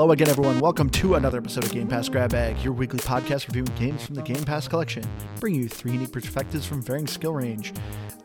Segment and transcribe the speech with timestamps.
[0.00, 0.60] Hello again, everyone.
[0.60, 4.14] Welcome to another episode of Game Pass Grab Bag, your weekly podcast reviewing games from
[4.14, 5.04] the Game Pass collection,
[5.40, 7.74] bringing you three unique perspectives from varying skill range.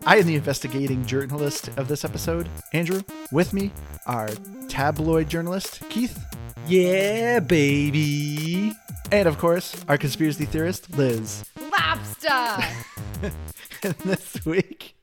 [0.06, 3.02] I am the investigating journalist of this episode, Andrew.
[3.34, 3.74] With me,
[4.06, 4.30] our
[4.70, 6.17] tabloid journalist, Keith.
[6.66, 8.71] Yeah, baby.
[9.12, 11.44] And of course, our conspiracy theorist, Liz.
[11.60, 12.63] Lobster!
[13.84, 14.96] and this week,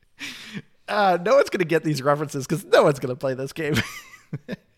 [0.89, 3.53] uh, no one's going to get these references because no one's going to play this
[3.53, 3.75] game.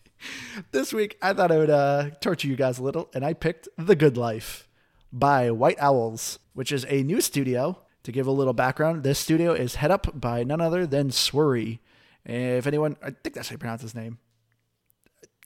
[0.71, 3.67] this week, I thought I would uh, torture you guys a little, and I picked
[3.77, 4.67] The Good Life
[5.11, 7.81] by White Owls, which is a new studio.
[8.03, 11.79] To give a little background, this studio is head up by none other than Swery.
[12.23, 14.19] If anyone, I think that's how you pronounce his name.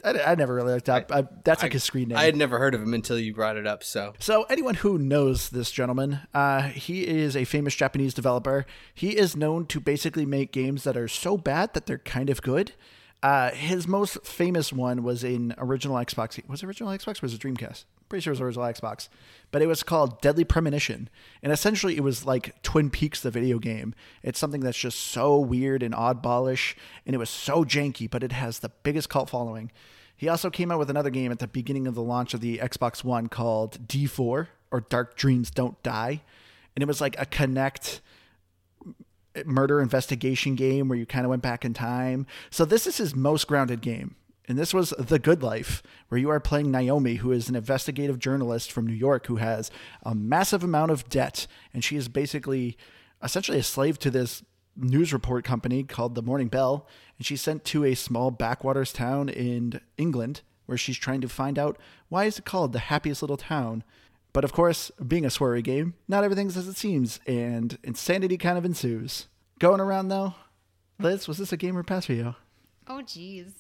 [0.04, 1.12] I, I never really looked up.
[1.12, 2.18] I, that's like I, his screen name.
[2.18, 3.84] I had never heard of him until you brought it up.
[3.84, 8.66] So, so anyone who knows this gentleman, uh, he is a famous Japanese developer.
[8.94, 12.42] He is known to basically make games that are so bad that they're kind of
[12.42, 12.74] good.
[13.22, 16.48] Uh, his most famous one was in original Xbox.
[16.48, 17.22] Was it original Xbox?
[17.22, 17.84] Or was it Dreamcast?
[18.08, 19.10] Pretty sure it was original Xbox.
[19.52, 21.10] But it was called Deadly Premonition,
[21.44, 23.94] and essentially it was like Twin Peaks, the video game.
[24.24, 26.76] It's something that's just so weird and oddballish,
[27.06, 29.72] and it was so janky, but it has the biggest cult following.
[30.16, 32.58] He also came out with another game at the beginning of the launch of the
[32.58, 36.22] Xbox One called D4 or Dark Dreams Don't Die,
[36.76, 38.00] and it was like a Kinect
[39.46, 42.26] murder investigation game where you kind of went back in time.
[42.50, 44.16] So this is his most grounded game.
[44.48, 48.18] And this was The Good Life, where you are playing Naomi, who is an investigative
[48.18, 49.70] journalist from New York who has
[50.02, 51.46] a massive amount of debt.
[51.72, 52.76] And she is basically
[53.22, 54.44] essentially a slave to this
[54.76, 56.88] news report company called the Morning Bell.
[57.18, 61.60] And she's sent to a small backwaters town in England where she's trying to find
[61.60, 61.78] out
[62.08, 63.84] why is it called the happiest little town.
[64.32, 68.58] But of course, being a Swery game, not everything's as it seems, and insanity kind
[68.58, 69.28] of ensues.
[69.60, 70.36] Going around though,
[71.00, 72.36] Liz, was this a game or pass for you?
[72.88, 73.52] Oh, jeez.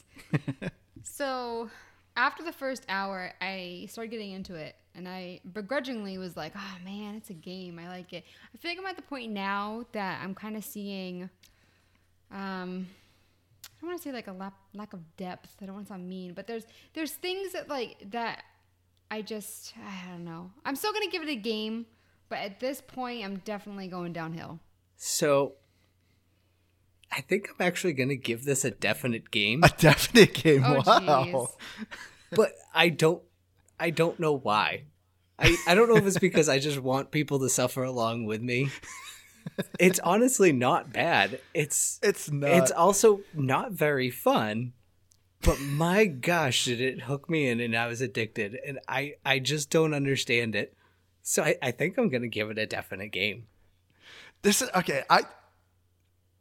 [1.03, 1.69] so,
[2.17, 6.77] after the first hour, I started getting into it, and I begrudgingly was like, "Oh
[6.83, 7.79] man, it's a game.
[7.79, 10.63] I like it." I feel like I'm at the point now that I'm kind of
[10.63, 11.29] seeing,
[12.31, 12.87] um,
[13.63, 15.55] I don't want to say like a lack lack of depth.
[15.61, 18.43] I don't want to sound mean, but there's there's things that like that
[19.11, 20.51] I just I don't know.
[20.65, 21.85] I'm still gonna give it a game,
[22.29, 24.59] but at this point, I'm definitely going downhill.
[24.95, 25.53] So,
[27.11, 29.63] I think I'm actually going to give this a definite game.
[29.63, 30.63] A definite game.
[30.65, 31.49] Oh, wow.
[32.31, 33.23] but I don't
[33.79, 34.83] I don't know why.
[35.37, 38.41] I, I don't know if it's because I just want people to suffer along with
[38.41, 38.69] me.
[39.79, 41.39] It's honestly not bad.
[41.53, 42.51] It's It's not.
[42.51, 44.73] it's also not very fun.
[45.41, 49.39] But my gosh, did it hook me in and I was addicted and I I
[49.39, 50.75] just don't understand it.
[51.21, 53.47] So I, I think I'm gonna give it a definite game.
[54.41, 55.03] this is okay.
[55.09, 55.21] I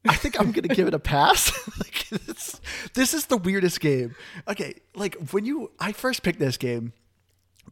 [0.06, 1.52] I think I'm gonna give it a pass.
[1.78, 2.60] like this,
[2.94, 4.14] this is the weirdest game.
[4.48, 6.92] Okay, like when you I first picked this game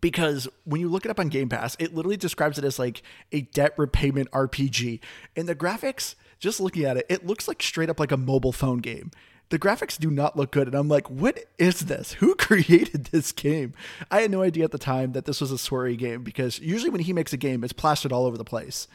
[0.01, 3.03] because when you look it up on Game Pass, it literally describes it as like
[3.33, 5.01] a debt repayment RPG.
[5.35, 8.53] And the graphics, just looking at it, it looks like straight up like a mobile
[8.53, 9.11] phone game.
[9.49, 12.15] The graphics do not look good, and I'm like, what is this?
[12.15, 13.75] Who created this game?
[14.11, 16.91] I had no idea at the time that this was a Swery game because usually
[16.91, 18.89] when he makes a game, it's plastered all over the place.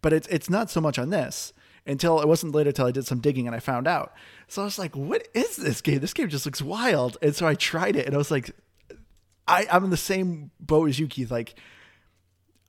[0.00, 1.52] But it's it's not so much on this
[1.88, 4.12] until it wasn't later until I did some digging and I found out.
[4.46, 5.98] So I was like, what is this game?
[6.00, 7.16] This game just looks wild.
[7.22, 8.50] And so I tried it and I was like,
[9.48, 11.30] I, I'm in the same boat as you, Keith.
[11.30, 11.54] Like,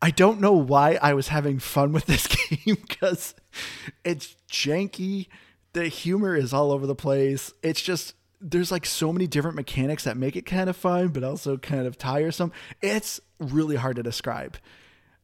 [0.01, 3.35] I don't know why I was having fun with this game because
[4.05, 5.27] it's janky.
[5.73, 7.53] The humor is all over the place.
[7.61, 11.23] It's just there's like so many different mechanics that make it kind of fun, but
[11.23, 12.51] also kind of tiresome.
[12.81, 14.57] It's really hard to describe.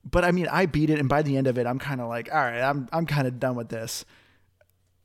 [0.03, 2.07] But I mean, I beat it, and by the end of it, I'm kind of
[2.07, 4.05] like, all right, I'm I'm kind of done with this.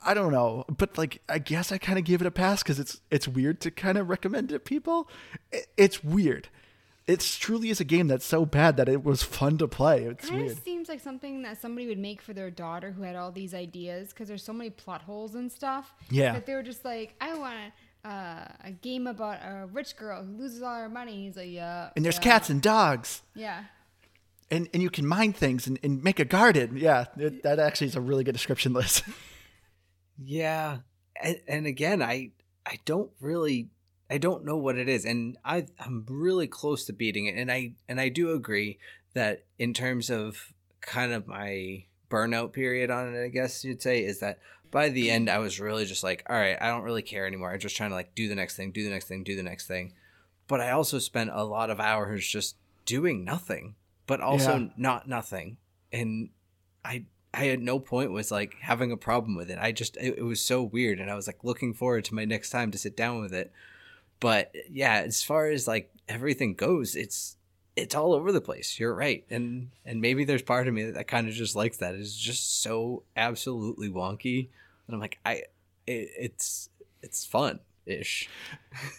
[0.02, 2.78] I don't know, but like I guess I kind of give it a pass because
[2.78, 5.08] it's it's weird to kind of recommend it to people.
[5.52, 6.48] It, it's weird.
[7.10, 10.04] It's truly is a game that's so bad that it was fun to play.
[10.04, 10.52] It kind weird.
[10.52, 13.52] of seems like something that somebody would make for their daughter who had all these
[13.54, 15.92] ideas because there's so many plot holes and stuff.
[16.10, 16.32] Yeah.
[16.32, 17.56] That they were just like, I want
[18.04, 21.26] uh, a game about a rich girl who loses all her money.
[21.26, 21.90] He's like, yeah.
[21.96, 22.22] And there's yeah.
[22.22, 23.64] cats and dogs, Yeah.
[24.50, 26.76] and and you can mine things and, and make a garden.
[26.76, 29.02] Yeah, it, that actually is a really good description Liz.
[30.22, 30.78] Yeah,
[31.22, 32.32] and, and again, I
[32.66, 33.68] I don't really
[34.10, 37.50] I don't know what it is, and I I'm really close to beating it, and
[37.50, 38.78] I and I do agree
[39.14, 44.02] that in terms of kind of my burnout period on it, I guess you'd say
[44.04, 44.38] is that
[44.70, 47.52] by the end I was really just like, all right, I don't really care anymore.
[47.52, 49.42] I'm just trying to like do the next thing, do the next thing, do the
[49.42, 49.94] next thing.
[50.48, 52.56] But I also spent a lot of hours just
[52.86, 54.68] doing nothing, but also Yeah.
[54.76, 55.58] not nothing,
[55.92, 56.30] and
[56.84, 59.58] I I at no point was like having a problem with it.
[59.60, 62.24] I just it, it was so weird, and I was like looking forward to my
[62.24, 63.52] next time to sit down with it.
[64.20, 67.36] But yeah, as far as like everything goes, it's
[67.76, 68.78] it's all over the place.
[68.78, 71.78] You're right, and and maybe there's part of me that, that kind of just likes
[71.78, 71.94] that.
[71.94, 74.48] It's just so absolutely wonky,
[74.86, 75.44] and I'm like, I,
[75.86, 76.68] it, it's
[77.02, 78.28] it's fun ish.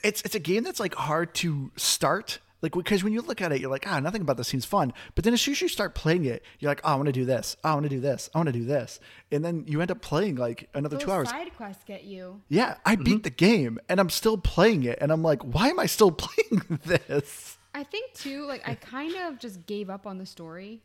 [0.03, 2.39] It's it's a game that's like hard to start.
[2.61, 4.93] Like because when you look at it, you're like, ah, nothing about this seems fun.
[5.15, 7.11] But then as soon as you start playing it, you're like, oh, I want to
[7.11, 7.57] do this.
[7.63, 8.29] Oh, I want to do this.
[8.33, 8.99] I want to do this.
[9.31, 11.29] And then you end up playing like another Those two hours.
[11.29, 12.41] side quests get you.
[12.49, 13.03] Yeah, I Mm-hmm.
[13.03, 16.11] beat the game and I'm still playing it, and I'm like, why am I still
[16.23, 17.57] playing this?
[17.73, 20.81] I think too, like I kind of just gave up on the story.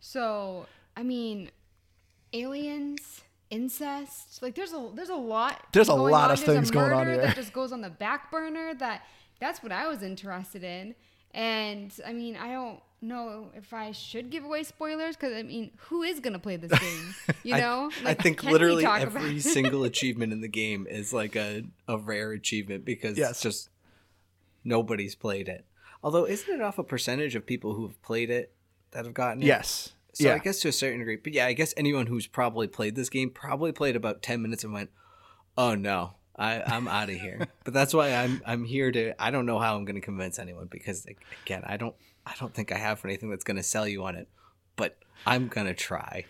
[0.00, 0.66] So
[0.96, 1.50] I mean,
[2.32, 5.60] aliens, incest, like there's a there's a lot.
[5.72, 6.30] There's a lot on.
[6.32, 7.22] of There's things a going on murder here.
[7.28, 8.74] That just goes on the back burner.
[8.74, 9.02] That
[9.40, 10.94] that's what I was interested in.
[11.34, 15.70] And I mean, I don't know if I should give away spoilers because I mean,
[15.76, 17.14] who is gonna play this game?
[17.44, 21.64] You know, I, Like, think literally every single achievement in the game is like a,
[21.86, 23.30] a rare achievement because Yes.
[23.32, 23.68] it's just
[24.64, 25.64] nobody's played it.
[26.02, 28.52] Although, isn't it off a percentage of people who have played it
[28.92, 29.46] that have gotten it?
[29.46, 29.92] Yes.
[30.14, 30.34] So yeah.
[30.34, 33.08] I guess to a certain degree, but yeah, I guess anyone who's probably played this
[33.08, 34.90] game probably played about ten minutes and went,
[35.56, 39.20] "Oh no, I, I'm out of here." but that's why I'm I'm here to.
[39.22, 41.06] I don't know how I'm going to convince anyone because
[41.44, 41.94] again, I don't
[42.26, 44.28] I don't think I have anything that's going to sell you on it,
[44.76, 46.24] but I'm gonna try.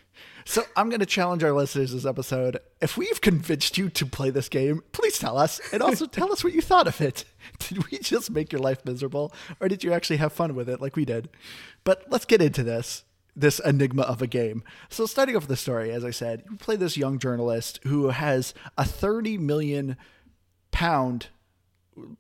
[0.44, 2.58] So I'm going to challenge our listeners this episode.
[2.80, 6.42] If we've convinced you to play this game, please tell us, and also tell us
[6.42, 7.26] what you thought of it.
[7.58, 10.80] Did we just make your life miserable, or did you actually have fun with it
[10.80, 11.28] like we did?
[11.84, 13.04] But let's get into this.
[13.38, 14.64] This enigma of a game.
[14.88, 18.08] So, starting off with the story, as I said, you play this young journalist who
[18.08, 19.96] has a 30 million
[20.72, 21.28] pound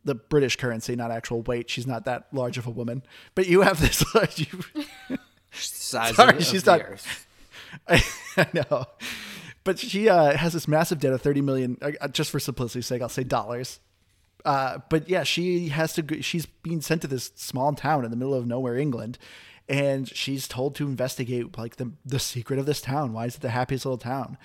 [0.04, 1.70] the British currency, not actual weight.
[1.70, 3.02] She's not that large of a woman,
[3.34, 4.04] but you have this.
[4.36, 5.18] You,
[5.50, 7.26] Size Sorry, she's not- earth.
[7.88, 8.86] I know,
[9.64, 11.76] but she uh, has this massive debt of thirty million.
[11.82, 13.80] Uh, just for simplicity's sake, I'll say dollars.
[14.44, 16.02] Uh, but yeah, she has to.
[16.02, 19.18] go- She's being sent to this small town in the middle of nowhere, England,
[19.68, 23.12] and she's told to investigate like the the secret of this town.
[23.12, 24.38] Why is it the happiest little town?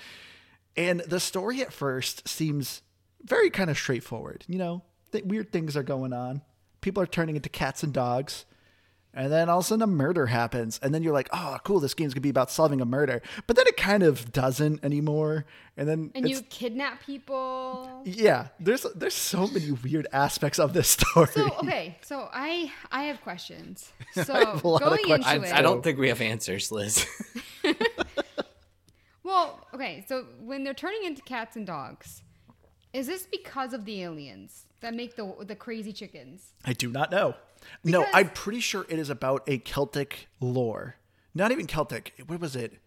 [0.76, 2.82] And the story at first seems
[3.22, 4.44] very kind of straightforward.
[4.48, 6.42] You know, th- weird things are going on.
[6.82, 8.46] People are turning into cats and dogs.
[9.14, 10.80] And then all of a sudden a murder happens.
[10.82, 13.22] And then you're like, oh, cool, this game's going to be about solving a murder.
[13.46, 15.46] But then it kind of doesn't anymore.
[15.78, 18.02] And then and you kidnap people.
[18.06, 21.28] yeah, there's there's so many weird aspects of this story.
[21.34, 23.92] So okay, so I I have questions.
[24.14, 26.72] So have a lot of going questions, into it, I don't think we have answers,
[26.72, 27.08] Liz.
[29.24, 32.22] Well, okay, so when they're turning into cats and dogs,
[32.94, 36.54] is this because of the aliens that make the the crazy chickens?
[36.64, 37.36] I do not know.
[37.84, 40.96] no, I'm pretty sure it is about a Celtic lore.
[41.34, 42.14] Not even Celtic.
[42.28, 42.80] What was it?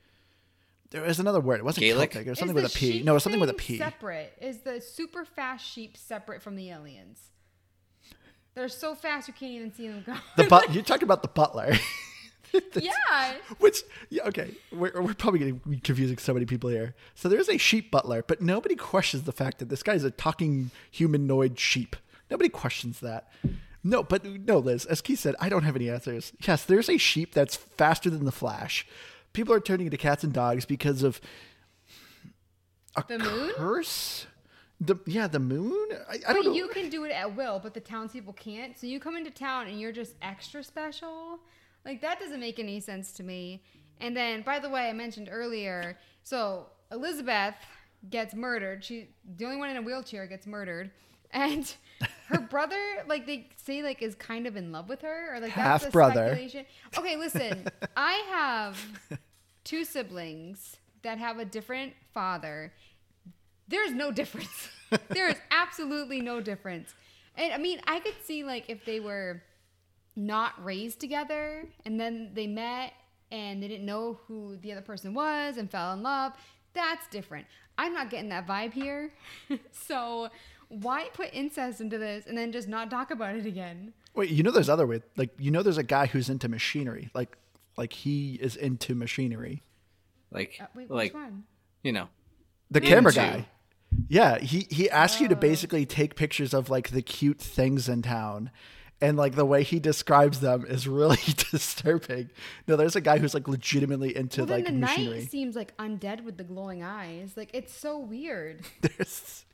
[0.91, 1.59] There was another word.
[1.59, 2.13] It wasn't Gaelic?
[2.13, 2.27] Celtic.
[2.27, 3.03] It was something the with a P.
[3.03, 3.77] No, it was something with a P.
[3.77, 7.31] Separate is the super fast sheep separate from the aliens?
[8.55, 10.15] They're so fast you can't even see them go.
[10.37, 11.75] The but you're talking about the butler.
[12.81, 16.95] yeah, Which, yeah, okay, we're, we're probably going to be confusing so many people here.
[17.15, 20.71] So there's a sheep butler, but nobody questions the fact that this guy's a talking
[20.91, 21.97] humanoid sheep.
[22.31, 23.31] Nobody questions that.
[23.85, 26.33] No, but no, Liz, as Keith said, I don't have any answers.
[26.41, 28.87] Yes, there's a sheep that's faster than the Flash.
[29.33, 31.21] People are turning into cats and dogs because of
[32.97, 33.53] a The moon?
[33.55, 34.27] curse.
[34.81, 35.89] The yeah, the moon.
[36.11, 36.55] I, I don't but know.
[36.55, 38.79] you can do it at will, but the townspeople can't.
[38.79, 41.39] So you come into town and you're just extra special.
[41.87, 43.63] Like that doesn't make any sense to me.
[44.01, 45.97] And then, by the way, I mentioned earlier.
[46.23, 47.55] So Elizabeth
[48.11, 48.85] gets murdered.
[48.85, 50.91] She, the only one in a wheelchair, gets murdered,
[51.31, 51.75] and
[52.27, 52.77] her brother,
[53.09, 56.39] like they say, like is kind of in love with her, or like that's Half-brother.
[56.99, 58.79] Okay, listen, I have
[59.65, 62.73] two siblings that have a different father
[63.69, 64.69] there's no difference.
[65.09, 66.95] there is absolutely no difference.
[67.37, 69.43] And I mean, I could see like if they were
[70.17, 72.93] not raised together and then they met
[73.31, 76.33] and they didn't know who the other person was and fell in love,
[76.73, 77.47] that's different.
[77.79, 79.13] I'm not getting that vibe here.
[79.73, 80.29] so
[80.69, 83.93] why put incest into this and then just not talk about it again?
[84.15, 85.03] Wait, you know there's other way.
[85.17, 87.11] Like you know there's a guy who's into machinery.
[87.15, 87.37] Like
[87.77, 89.63] like he is into machinery.
[90.31, 91.45] like, Uh, wait, like which one?
[91.83, 92.09] you know,
[92.71, 93.47] The camera guy.
[94.09, 95.25] Yeah, he he asks Oh.
[95.25, 98.51] you to basically take pictures of like the cute things in town.
[99.01, 101.19] And like the way he describes them is really
[101.51, 102.31] disturbing.
[102.67, 105.19] No, there's a guy who's like legitimately into Well, then like the machinery.
[105.21, 107.35] night seems like undead with the glowing eyes.
[107.37, 108.63] Like it's so weird.
[108.81, 109.45] There's,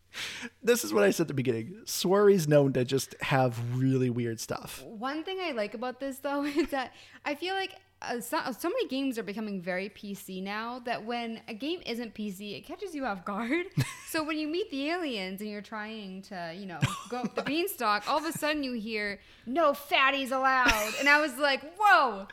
[0.62, 1.74] this is what I said at the beginning.
[1.86, 4.84] Swery's known to just have really weird stuff.
[4.84, 6.92] One thing I like about this though is that
[7.24, 7.72] I feel like
[8.08, 12.14] uh, so, so many games are becoming very PC now that when a game isn't
[12.14, 13.66] PC, it catches you off guard.
[14.08, 16.78] so when you meet the aliens and you're trying to, you know,
[17.08, 21.20] go up the beanstalk, all of a sudden you hear "No fatties allowed," and I
[21.20, 22.26] was like, "Whoa,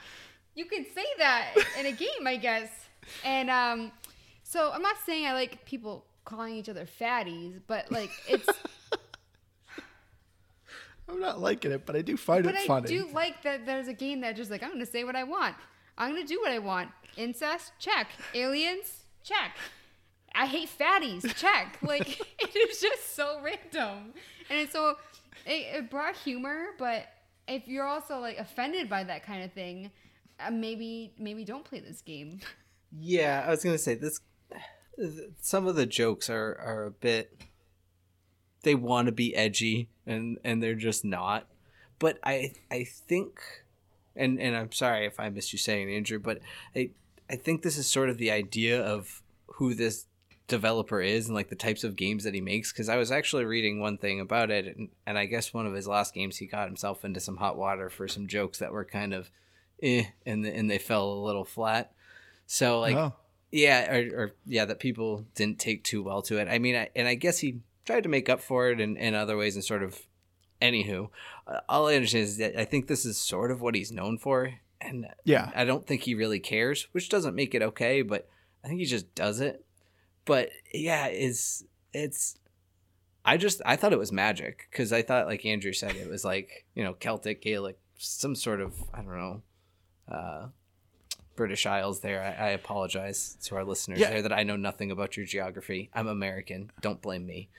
[0.55, 2.69] you can say that in a game, I guess."
[3.23, 3.91] And um,
[4.43, 8.47] so I'm not saying I like people calling each other fatties, but like it's.
[11.09, 12.85] I'm not liking it, but I do find But it I funny.
[12.85, 15.23] I do like that there's a game that just like I'm gonna say what I
[15.23, 15.55] want.
[15.97, 16.89] I'm gonna do what I want.
[17.17, 18.07] Incest, check.
[18.33, 19.57] Aliens, check.
[20.35, 21.77] I hate fatties, check.
[21.83, 24.13] Like it is just so random,
[24.49, 24.95] and so
[25.45, 26.67] it, it brought humor.
[26.77, 27.07] But
[27.47, 29.91] if you're also like offended by that kind of thing,
[30.39, 32.39] uh, maybe maybe don't play this game.
[32.97, 34.19] Yeah, I was gonna say this.
[35.41, 37.41] Some of the jokes are are a bit.
[38.63, 41.47] They want to be edgy, and and they're just not.
[41.97, 43.39] But I I think,
[44.15, 46.39] and and I'm sorry if I missed you saying Andrew, but
[46.75, 46.91] I
[47.29, 49.21] I think this is sort of the idea of
[49.55, 50.05] who this
[50.47, 53.45] developer is and like the types of games that he makes because i was actually
[53.45, 56.47] reading one thing about it and, and i guess one of his last games he
[56.47, 59.29] got himself into some hot water for some jokes that were kind of
[59.83, 61.91] eh and, and they fell a little flat
[62.47, 63.13] so like Oh.
[63.51, 66.89] yeah or, or yeah that people didn't take too well to it i mean I,
[66.95, 67.59] and i guess he
[67.89, 69.99] tried to make up for it in, in other ways and sort of
[70.61, 71.09] anywho.
[71.47, 74.17] Uh, all i understand is that i think this is sort of what he's known
[74.17, 75.49] for and Yeah.
[75.55, 78.27] i don't think he really cares which doesn't make it okay but
[78.63, 79.65] i think he just does it.
[80.25, 82.37] But yeah it's it's
[83.25, 86.23] i just i thought it was magic because i thought like andrew said it was
[86.23, 89.41] like you know celtic gaelic some sort of i don't know
[90.11, 90.47] uh
[91.35, 92.21] british isles there.
[92.21, 94.09] I, I apologize to our listeners Yeah.
[94.09, 95.89] there that i know nothing about your geography.
[95.93, 96.69] I'm american.
[96.81, 97.49] Don't blame me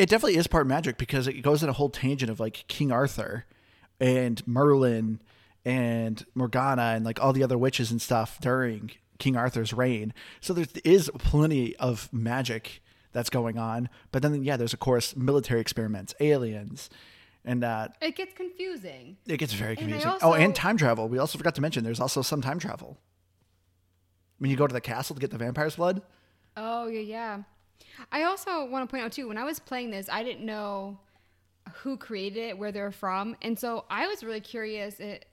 [0.00, 2.90] It definitely is part magic because it goes in a whole tangent of like King
[2.90, 3.44] Arthur
[4.00, 5.20] and Merlin
[5.64, 10.14] and Morgana and like all the other witches and stuff during King Arthur's reign.
[10.40, 13.90] So there is plenty of magic that's going on.
[14.10, 16.88] But then, yeah, there's of course military experiments, aliens,
[17.44, 19.18] and uh, It gets confusing.
[19.26, 20.08] it gets very confusing.
[20.08, 21.08] also- oh, and time travel.
[21.10, 22.96] We also forgot to mention there's also some time travel.
[24.38, 26.00] When you go to the castle to get the vampire's blood,
[26.56, 27.42] Oh yeah, yeah.
[28.12, 29.28] I also want to point out too.
[29.28, 30.98] When I was playing this, I didn't know
[31.74, 35.26] who created it, where they're from, and so I was really curious it,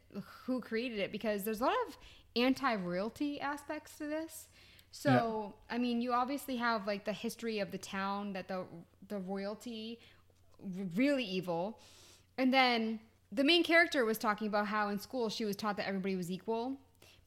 [0.46, 1.98] who created it because there's a lot of
[2.36, 4.48] anti-royalty aspects to this.
[4.92, 8.66] So I mean, you obviously have like the history of the town that the
[9.08, 10.00] the royalty
[10.96, 11.80] really evil,
[12.38, 13.00] and then
[13.32, 16.32] the main character was talking about how in school she was taught that everybody was
[16.32, 16.77] equal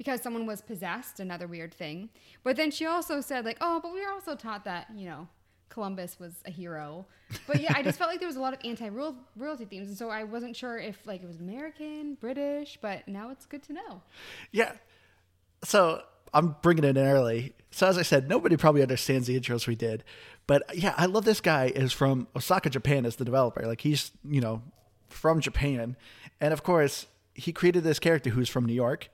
[0.00, 2.08] because someone was possessed, another weird thing.
[2.42, 5.28] But then she also said, like, oh, but we were also taught that, you know,
[5.68, 7.04] Columbus was a hero.
[7.46, 9.88] But yeah, I just felt like there was a lot of anti royalty themes.
[9.88, 13.62] And so I wasn't sure if, like, it was American, British, but now it's good
[13.64, 14.00] to know.
[14.52, 14.72] Yeah.
[15.64, 16.00] So
[16.32, 17.52] I'm bringing it in early.
[17.70, 20.02] So as I said, nobody probably understands the intros we did,
[20.46, 23.66] but uh, yeah, I love this guy is from Osaka, Japan as the developer.
[23.66, 24.62] Like he's, you know,
[25.10, 25.94] from Japan.
[26.40, 29.10] And of course, he created this character who's from New York.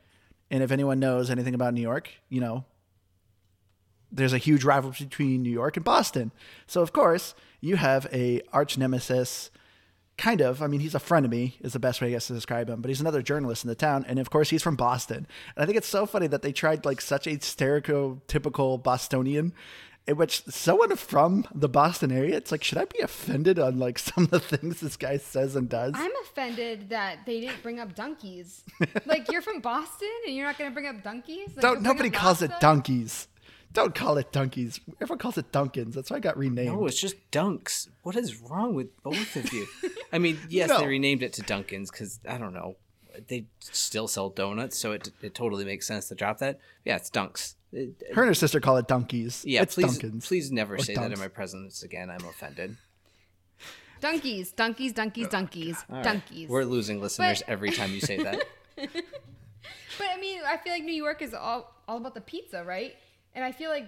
[0.50, 2.64] And if anyone knows anything about New York, you know,
[4.12, 6.32] there's a huge rivalry between New York and Boston.
[6.66, 9.50] So of course, you have a arch nemesis
[10.16, 10.62] kind of.
[10.62, 12.80] I mean, he's a frenemy is the best way I guess to describe him.
[12.80, 15.26] But he's another journalist in the town, and of course, he's from Boston.
[15.54, 19.52] And I think it's so funny that they tried like such a stereotypical Bostonian,
[20.06, 22.36] in which someone from the Boston area.
[22.36, 25.56] It's like, should I be offended on like some of the things this guy says
[25.56, 25.92] and does?
[25.96, 28.62] I'm offended that they didn't bring up donkeys.
[29.06, 31.48] like, you're from Boston and you're not going to bring up donkeys?
[31.56, 33.28] Like, Don't nobody up calls it donkeys.
[33.72, 34.80] Don't call it donkeys.
[35.02, 35.92] Everyone calls it Dunkins.
[35.92, 36.70] That's why I got renamed.
[36.75, 37.88] Oh, it's just Dunks.
[38.04, 39.66] What is wrong with both of you?
[40.12, 40.78] I mean, yes, No.
[40.78, 42.76] they renamed it to Dunkin's because I don't know.
[43.28, 46.58] They still sell donuts, so it it totally makes sense to drop that.
[46.86, 47.54] Yeah, it's Dunks.
[47.76, 49.45] It- Her and her sister call it donkeys.
[49.47, 50.26] yeah, it's please, Dunkins.
[50.26, 52.09] please never Or say that in my presence again.
[52.11, 52.76] I'm offended.
[54.00, 56.04] Donkeys, donkeys, donkeys, oh, donkeys, All right.
[56.04, 56.49] donkeys.
[56.49, 58.45] We're losing listeners But- every time you say that.
[59.99, 62.95] But I mean, I feel like New York is all all about the pizza, right?
[63.35, 63.87] And I feel like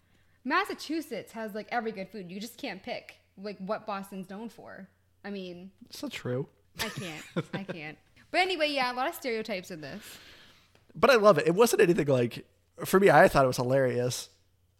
[0.44, 2.30] Massachusetts has like every good food.
[2.30, 4.88] You just can't pick like what Boston's known for.
[5.24, 6.48] I mean, it's So true.
[6.80, 7.24] I can't.
[7.54, 7.98] I can't.
[8.32, 10.02] But anyway, yeah, a lot of stereotypes in this.
[10.94, 11.46] but I love it.
[11.46, 12.44] It wasn't anything like
[12.84, 13.10] for me.
[13.10, 14.28] I thought it was hilarious,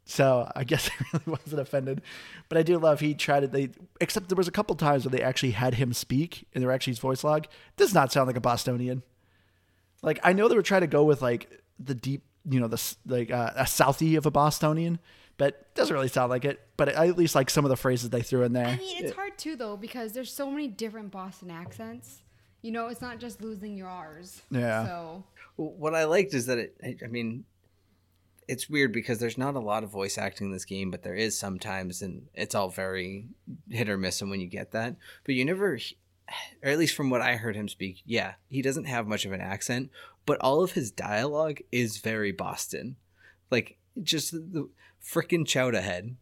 [0.04, 2.02] so I guess I really wasn't offended.
[2.48, 3.46] But I do love he tried to.
[3.48, 6.68] They except there was a couple times where they actually had him speak and there
[6.68, 7.46] were actually his voice log.
[7.76, 9.02] Does not sound like a Bostonian.
[10.02, 12.80] Like I know they were trying to go with like the deep, you know, the
[13.06, 14.98] like uh, a Southie of a Bostonian,
[15.38, 16.60] but doesn't really sound like it.
[16.76, 18.66] But I at least like some of the phrases they threw in there.
[18.66, 22.22] I mean, it's hard too though because there's so many different Boston accents.
[22.62, 24.42] You know, it's not just losing your R's.
[24.50, 24.86] Yeah.
[24.86, 25.24] So
[25.56, 26.76] What I liked is that it.
[26.82, 27.44] I- I mean,
[28.48, 31.14] it's weird because there's not a lot of voice acting in this game, but there
[31.14, 33.26] is sometimes, and it's all very
[33.70, 34.20] hit or miss.
[34.20, 35.78] And when you get that, but you never,
[36.62, 39.32] or at least from what I heard him speak, yeah, he doesn't have much of
[39.32, 39.90] an accent,
[40.24, 42.96] but all of his dialogue is very Boston,
[43.50, 44.68] like just the
[45.04, 46.16] frickin' chowda head.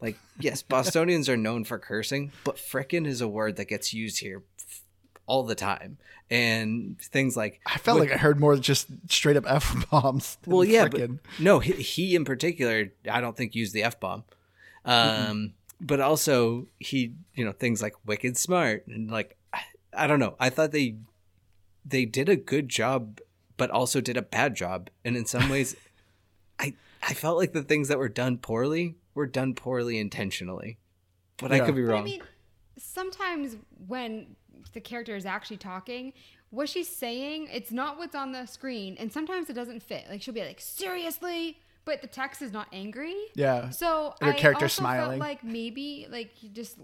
[0.00, 4.20] Like, yes, Bostonians are known for cursing, but frickin' is a word that gets used
[4.20, 4.42] here
[5.30, 5.96] all the time.
[6.28, 10.38] And things like I felt like I heard more just straight up f bombs.
[10.44, 11.18] well, yeah, frickin'.
[11.22, 14.24] but no, he, he in particular, I don't think used the f bomb.
[14.84, 19.60] Um, but also he, you know, things like wicked smart and like I,
[19.92, 20.34] I don't know.
[20.40, 20.96] I thought they
[21.84, 23.20] they did a good job,
[23.56, 25.76] but also did a bad job, and in some ways,
[26.58, 30.78] I I felt like the things that were done poorly were done poorly intentionally.
[31.38, 32.02] But I could be But wrong.
[32.02, 32.22] I mean,
[32.76, 33.56] sometimes
[33.86, 34.36] when
[34.72, 36.12] the character is actually talking,
[36.50, 40.04] what she's saying, it's not what's on the screen, and sometimes it doesn't fit.
[40.08, 43.14] Like she'll be like, "Seriously," but the text is not angry.
[43.34, 43.70] Yeah.
[43.70, 45.18] So your I character's also smiling.
[45.18, 46.78] felt like maybe like you just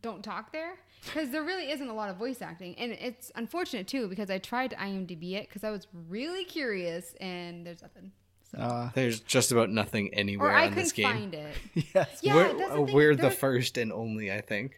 [0.00, 0.74] don't talk there
[1.04, 4.38] because there really isn't a lot of voice acting, and it's unfortunate too because I
[4.38, 8.12] tried to IMDb it because I was really curious, and there's nothing.
[8.50, 8.58] So.
[8.58, 11.20] Uh, There's just about nothing or anywhere I on this couldn't game.
[11.20, 11.56] find it.
[11.94, 12.18] yes.
[12.20, 14.76] Yeah, we're uh, the we're the first and only, I think.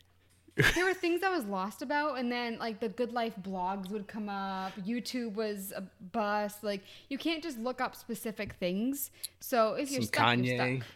[0.74, 4.06] there were things I was lost about, and then like the Good Life blogs would
[4.06, 4.72] come up.
[4.86, 5.82] YouTube was a
[6.12, 6.62] bust.
[6.62, 9.10] Like you can't just look up specific things.
[9.40, 10.86] So if you're Some stuck, you're stuck.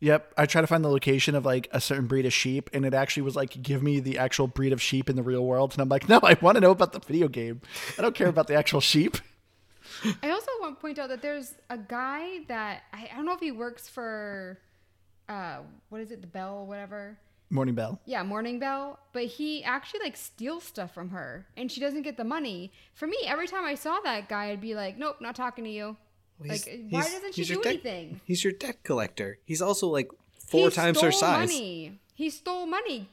[0.00, 0.32] Yep.
[0.36, 2.94] I try to find the location of like a certain breed of sheep, and it
[2.94, 5.72] actually was like, give me the actual breed of sheep in the real world.
[5.72, 7.60] And I'm like, no, I want to know about the video game.
[7.98, 9.16] I don't care about the actual sheep.
[10.22, 13.34] I also want to point out that there's a guy that I, I don't know
[13.34, 14.58] if he works for,
[15.28, 17.18] uh, what is it, the Bell, whatever.
[17.50, 18.00] Morning Bell.
[18.06, 18.98] Yeah, Morning Bell.
[19.12, 22.72] But he actually like steals stuff from her, and she doesn't get the money.
[22.94, 25.70] For me, every time I saw that guy, I'd be like, nope, not talking to
[25.70, 25.96] you.
[26.42, 28.20] He's- like, why doesn't she do debt- anything?
[28.24, 29.38] He's your debt collector.
[29.44, 30.08] He's also like
[30.46, 31.48] four He times her stole size.
[31.48, 31.98] Money.
[32.14, 33.08] He stole money.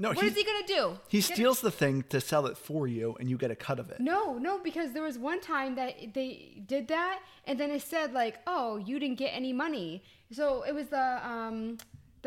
[0.00, 0.98] No, What is he gonna do?
[1.08, 3.80] He Get- steals the thing to sell it for you, and you get a cut
[3.80, 3.98] of it.
[3.98, 8.12] No, no, because there was one time that they did that, and then it said
[8.12, 11.78] like, "Oh, you didn't get any money." So it was the um,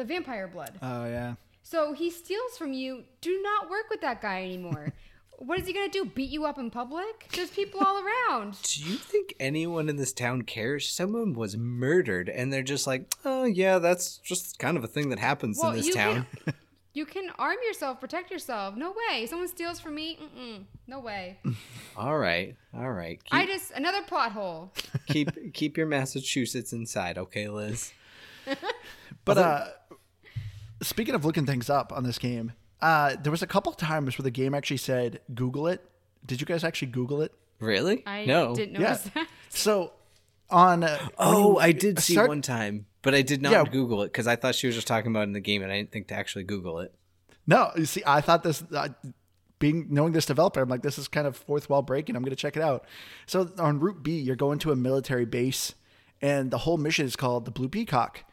[0.02, 0.72] the vampire blood.
[0.82, 1.36] Oh yeah.
[1.62, 3.04] So he steals from you.
[3.22, 4.94] Do not work with that guy anymore.
[5.38, 6.06] what is he gonna do?
[6.06, 7.28] Beat you up in public?
[7.34, 8.58] There's people all around.
[8.64, 10.90] Do you think anyone in this town cares?
[10.90, 15.10] Someone was murdered, and they're just like, "Oh yeah, that's just kind of a thing
[15.10, 16.54] that happens Well, in this you town." can
[16.96, 18.76] you can arm yourself, protect yourself.
[18.76, 19.28] No way.
[19.28, 20.18] Someone steals from me.
[20.20, 20.64] Mm-mm.
[20.88, 21.38] No way.
[21.96, 23.24] all right, all right.
[23.24, 24.74] Keep, I just another plot hole.
[25.06, 27.94] keep keep your Massachusetts inside, okay, Liz?
[29.26, 29.68] But uh,
[30.82, 34.24] speaking of looking things up on this game, uh, there was a couple times where
[34.24, 35.82] the game actually said Google it.
[36.26, 37.34] Did you guys actually Google it?
[37.60, 38.04] Really?
[38.06, 38.56] I no.
[38.56, 38.80] didn't Yeah.
[38.89, 39.28] notice that.
[39.50, 39.94] So
[40.50, 43.63] on uh, Oh, you I did see start- one time, but I did not Yeah.
[43.65, 45.72] Google it because I thought she was just talking about it in the game, and
[45.72, 46.94] I didn't think to actually Google it.
[47.48, 48.89] No, you see, I thought this, uh,
[49.60, 52.15] being knowing this developer, I'm like, this is kind of fourth wall breaking.
[52.15, 52.86] I'm going to check it out.
[53.28, 55.76] So on Route B, you're going to a military base,
[56.22, 58.24] and the whole mission is called the Blue Peacock.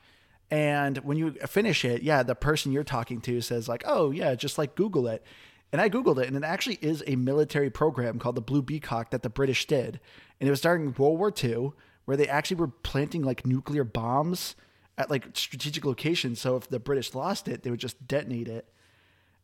[0.51, 4.35] And when you finish it, yeah, the person you're talking to says like, oh yeah,
[4.35, 5.23] just like Google it.
[5.71, 9.11] And I googled it, and it actually is a military program called the Blue Peacock
[9.11, 10.01] that the British did,
[10.41, 11.73] and it was during World War II,
[12.07, 14.57] where they actually were planting like nuclear bombs
[14.97, 16.41] at like strategic locations.
[16.41, 18.67] So if the British lost it, they would just detonate it.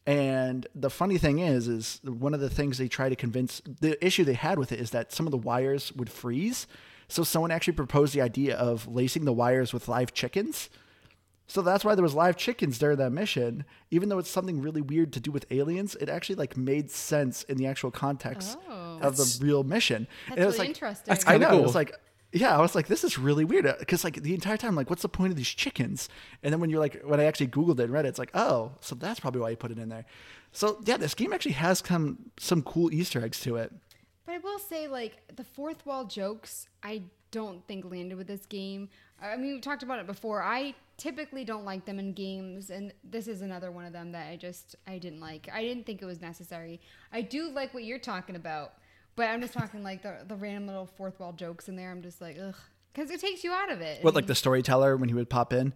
[0.06, 4.02] And the funny thing is, is one of the things they try to convince the
[4.04, 6.66] issue they had with it is that some of the wires would freeze.
[7.08, 10.70] So someone actually proposed the idea of lacing the wires with live chickens.
[11.46, 13.64] So that's why there was live chickens during that mission.
[13.90, 17.42] Even though it's something really weird to do with aliens, it actually like made sense
[17.44, 18.98] in the actual context Oh.
[19.02, 20.07] of the real mission.
[20.28, 21.04] That's And it was really like, interesting.
[21.12, 21.59] That's I kinda know.
[21.59, 21.92] It was like,
[22.33, 24.88] yeah, I was like, this is really weird uh, because like the entire time, like,
[24.90, 26.09] what's the point of these chickens?
[26.42, 28.30] And then when you're like, when I actually googled it and read it, it's like,
[28.35, 30.07] oh, so that's probably why you put it in there.
[30.50, 33.72] So yeah, this game actually has come some cool Easter eggs to it.
[34.26, 38.46] But I will say, like, the fourth wall jokes, I don't think landed with this
[38.46, 38.88] game.
[39.20, 40.42] I mean, we talked about it before.
[40.42, 44.28] I typically don't like them in games, and this is another one of them that
[44.28, 45.48] I just I didn't like.
[45.52, 46.80] I didn't think it was necessary.
[47.12, 48.74] I do like what you're talking about,
[49.16, 51.90] but I'm just talking like the the random little fourth wall jokes in there.
[51.90, 52.57] I'm just like, ugh,
[52.92, 54.02] because it takes you out of it.
[54.02, 55.74] What I like the storyteller when he would pop in?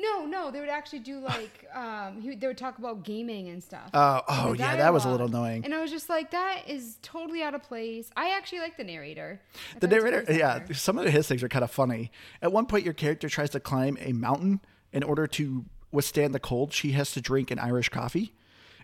[0.00, 3.48] No, no, they would actually do like um, he, would- they would talk about gaming
[3.48, 3.90] and stuff.
[3.92, 5.64] Oh, oh yeah, that was a little annoying.
[5.64, 8.10] And I was just like, that is totally out of place.
[8.16, 9.40] I actually like the narrator.
[9.74, 12.10] I The narrator, yeah, some of his things are kind of funny.
[12.40, 14.60] At one point, your character tries to climb a mountain
[14.92, 16.72] in order to withstand the cold.
[16.72, 18.32] She has to drink an Irish coffee,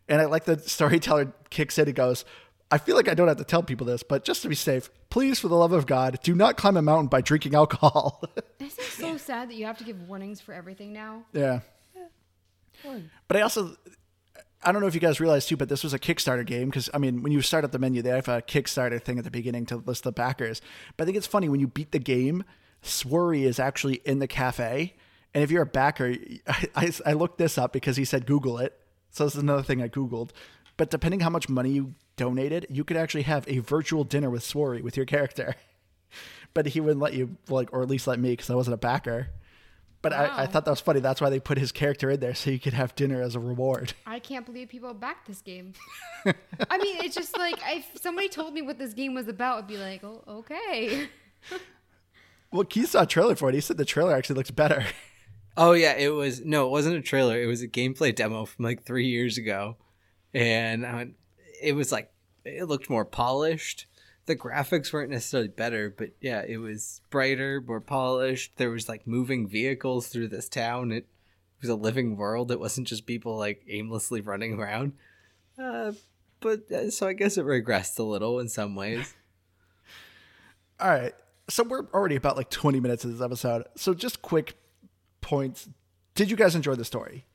[0.09, 2.25] and I like the storyteller kicks in and goes,
[2.71, 4.91] I feel like I don't have to tell people this, but just to be safe,
[5.11, 8.23] please, for the love of God, do not climb a mountain by drinking alcohol.
[8.59, 11.25] this Isn't it so sad that you have to give warnings for everything now?
[11.33, 11.61] yeah.
[13.29, 13.77] But I also,
[14.63, 16.91] I don't know if you guys realize too, but this was a Kickstarter game because
[16.93, 19.31] I mean, when you start up the menu, they have a Kickstarter thing at the
[19.31, 20.61] beginning to list the backers.
[20.97, 22.45] But I think it's funny when you beat the game,
[22.83, 24.95] Swery is actually in the cafe,
[25.33, 26.15] and if you're a backer,
[26.47, 28.79] I, I, I looked this up because he said Google it,
[29.11, 30.31] so this is another thing I googled.
[30.77, 34.43] But depending how much money you donated, you could actually have a virtual dinner with
[34.43, 35.55] Swery with your character.
[36.55, 38.79] but he wouldn't let you, like, or at least let me because I wasn't a
[38.79, 39.29] backer.
[40.03, 41.01] But I, I thought that was funny.
[41.01, 43.41] That's why they put his character in there so you could have dinner as a
[43.41, 43.95] reward.
[44.07, 45.73] I can't believe people backed this game.
[46.27, 49.67] I mean, it's just like if somebody told me what this game was about, I'd
[49.67, 51.09] be like, oh, okay.
[52.55, 53.57] Well, Keith saw a trailer for it.
[53.57, 54.85] He said the trailer actually looks better.
[55.57, 57.41] Oh yeah, it was no, it wasn't a trailer.
[57.41, 59.77] It was a gameplay demo from like three years ago,
[60.35, 61.15] and I went,
[61.63, 62.13] it was like
[62.45, 63.87] it looked more polished.
[64.27, 68.57] The graphics weren't necessarily better, but yeah, it was brighter, more polished.
[68.57, 70.93] There was like moving vehicles through this town.
[70.93, 71.07] It
[71.61, 72.51] was a living world.
[72.51, 74.95] It wasn't just people like aimlessly running around.
[75.59, 75.93] Uh,
[76.41, 79.15] but uh, so I guess it regressed a little in some ways.
[80.81, 81.15] All right.
[81.49, 83.65] So we're already about like 20 minutes of this episode.
[83.77, 84.57] So just quick
[85.21, 85.69] points.
[86.15, 87.27] Did you guys enjoy the story?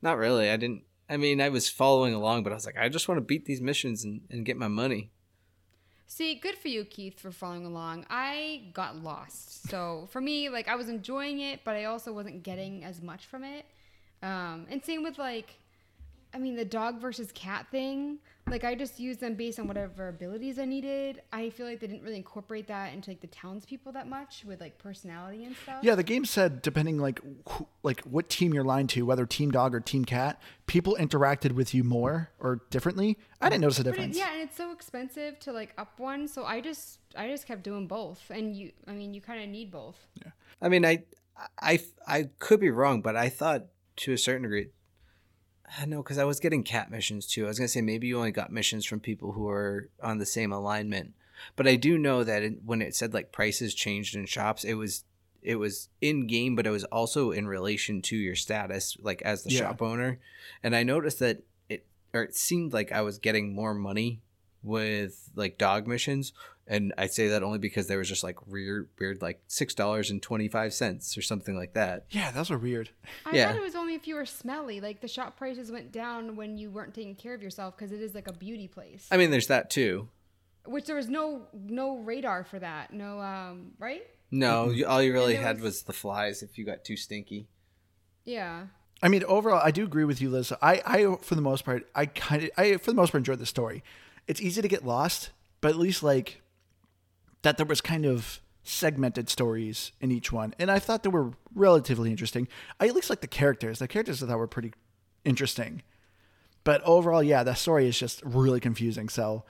[0.00, 0.50] Not really.
[0.50, 0.82] I didn't.
[1.08, 3.44] I mean, I was following along, but I was like, I just want to beat
[3.44, 5.10] these missions and, and get my money.
[6.06, 8.04] See, good for you, Keith, for following along.
[8.10, 9.68] I got lost.
[9.68, 13.26] So for me, like I was enjoying it, but I also wasn't getting as much
[13.26, 13.64] from it.
[14.22, 15.58] Um, and same with like,
[16.34, 18.18] I mean, the dog versus cat thing.
[18.52, 21.22] Like I just used them based on whatever abilities I needed.
[21.32, 24.60] I feel like they didn't really incorporate that into like the townspeople that much with
[24.60, 25.82] like personality and stuff.
[25.82, 29.50] Yeah, the game said depending like who, like what team you're aligned to, whether team
[29.52, 33.16] dog or team cat, people interacted with you more or differently.
[33.40, 34.18] I didn't notice a But it, difference.
[34.18, 37.62] yeah, and it's so expensive to like up one, so I just I just kept
[37.62, 39.96] doing both, and you, I mean, you kind of need both.
[40.22, 40.32] Yeah.
[40.60, 41.04] I mean, I,
[41.60, 43.64] I, I could be wrong, but I thought
[43.96, 44.68] to a certain degree.
[45.80, 47.44] I know because I was getting cat missions too.
[47.44, 50.26] I was gonna say maybe you only got missions from people who are on the
[50.26, 51.14] same alignment,
[51.56, 54.74] but I do know that it, when it said like prices changed in shops, it
[54.74, 55.04] was
[55.42, 59.42] it was in game, but it was also in relation to your status, like as
[59.42, 59.60] the Yeah.
[59.60, 60.20] shop owner.
[60.62, 64.20] And I noticed that it or it seemed like I was getting more money
[64.62, 66.32] with like dog missions
[66.66, 70.10] and I say that only because there was just like weird, weird like six dollars
[70.10, 72.06] and twenty five cents or something like that.
[72.10, 72.90] Yeah, those were weird.
[73.26, 73.48] I Yeah.
[73.48, 74.80] thought it was only if you were smelly.
[74.80, 78.00] Like the shop prices went down when you weren't taking care of yourself because it
[78.00, 79.06] is like a beauty place.
[79.10, 80.08] I mean, there's that too.
[80.64, 82.92] Which there was no no radar for that.
[82.92, 84.02] No, um, right?
[84.30, 87.48] No, you, all you really had was- was the flies if you got too stinky.
[88.24, 88.66] Yeah.
[89.02, 90.52] I mean, overall, I do agree with you, Liz.
[90.62, 93.40] I, I for the most part, I kind of, I for the most part enjoyed
[93.40, 93.82] the story.
[94.28, 96.40] It's easy to get lost, but at least like
[97.42, 101.32] that there was kind of segmented stories in each one, and I thought they were
[101.54, 102.46] relatively interesting.
[102.80, 103.78] I at least like the characters.
[103.80, 104.72] The characters I thought were pretty
[105.24, 105.82] interesting,
[106.64, 109.08] but overall, yeah, the story is just really confusing.
[109.08, 109.44] So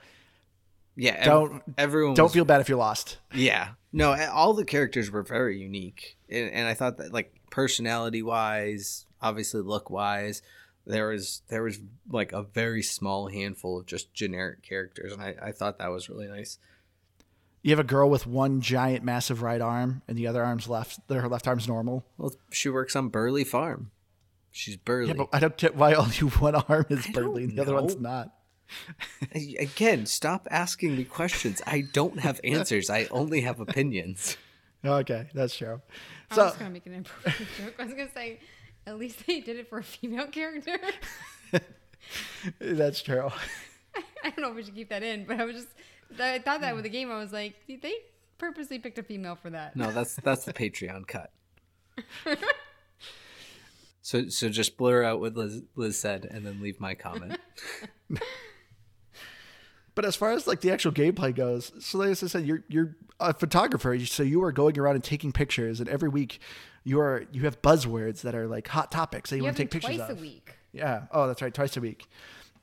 [0.95, 3.17] Yeah, ev- Don't- everyone don't was- feel bad if you're lost.
[3.33, 8.21] Yeah, no, all the characters were very unique, and, and I thought that like personality
[8.21, 10.41] wise, obviously look wise,
[10.85, 11.79] there was there was
[12.09, 16.09] like a very small handful of just generic characters, and I, I thought that was
[16.09, 16.57] really nice.
[17.63, 20.99] You have a girl with one giant, massive right arm, and the other arm's left.
[21.09, 22.05] Her left arm's normal.
[22.17, 23.89] Well, she works on Burley Farm.
[24.51, 25.07] She's Burley.
[25.07, 27.73] Yeah, but I don't get why only one arm is I Burley and the other
[27.73, 28.33] one's not.
[29.33, 31.61] Again, stop asking me questions.
[31.65, 32.89] I don't have answers.
[32.89, 34.37] I only have opinions.
[34.85, 35.81] Okay, that's true.
[36.29, 37.75] I So was gonna make an inappropriate joke.
[37.79, 38.39] I was gonna say,
[38.85, 40.77] at least they did it for a female character.
[42.59, 43.29] that's true.
[44.23, 45.67] I don't know if we should keep that in, but I was just
[46.19, 46.75] I thought that hmm.
[46.75, 47.11] with the game.
[47.11, 47.93] I was like, they
[48.37, 49.75] purposely picked a female for that.
[49.75, 51.31] No, that's that's the Patreon cut.
[54.05, 57.39] So so just blur out what Liz, Liz said and then leave my comment.
[59.95, 62.95] But as far as like the actual gameplay goes, so like I said, you're you're
[63.19, 66.39] a photographer, so you are going around and taking pictures, and every week
[66.83, 69.63] you are you have buzzwords that are like hot topics that you, You want to
[69.63, 70.17] take pictures twice of.
[70.17, 70.55] a week.
[70.71, 71.03] Yeah.
[71.11, 72.07] Oh, that's right, twice a week.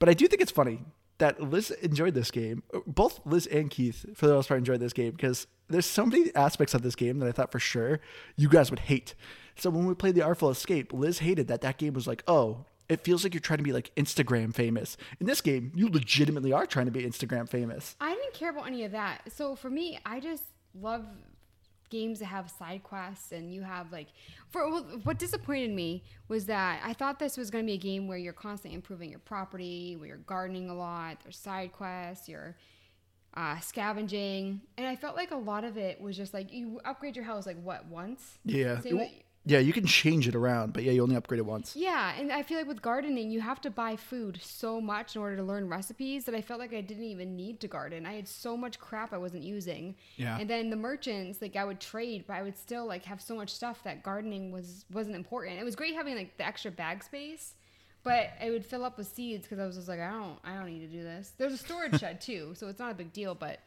[0.01, 0.81] But I do think it's funny
[1.20, 2.62] that Liz enjoyed this game.
[2.87, 6.35] Both Liz and Keith, for the most part, enjoyed this game because there's so many
[6.35, 8.00] aspects of this game that I thought for sure
[8.37, 9.14] you guys would hate.
[9.56, 12.64] So when we played the Artful Escape, Liz hated that that game was like, oh,
[12.88, 14.96] it feels like you're trying to be like Instagram famous.
[15.20, 17.94] In this game, you legitimately are trying to be Instagram famous.
[18.00, 19.22] I didn't care about any of that.
[19.33, 20.42] So for me, I just
[20.74, 21.06] love
[21.90, 24.09] games that have side quests and you have like
[24.48, 27.79] for well, what disappointed me was that I thought this was going to be a
[27.79, 32.29] game where you're constantly improving your property, where you're gardening a lot, there's side quests,
[32.29, 32.57] you're
[33.35, 37.14] uh, scavenging, and I felt like a lot of it was just like you upgrade
[37.14, 38.38] your house like what once.
[38.44, 38.81] Yeah.
[39.46, 41.74] Yeah, you can change it around, but yeah, you only upgrade it once.
[41.74, 45.22] yeah, and I feel like with gardening, you have to buy food so much in
[45.22, 48.05] order to learn recipes that I felt like I didn't even need to garden.
[48.05, 49.94] I had so much crap I wasn't using.
[50.16, 50.38] Yeah.
[50.38, 53.35] And then the merchants, like I would trade, but I would still like have so
[53.35, 55.59] much stuff that gardening was wasn't important.
[55.59, 57.55] It was great having like the extra bag space,
[58.03, 60.55] but it would fill up with seeds because I was just like, I don't, I
[60.55, 61.33] don't need to do this.
[61.38, 63.35] There's a storage shed too, so it's not a big deal.
[63.35, 63.61] But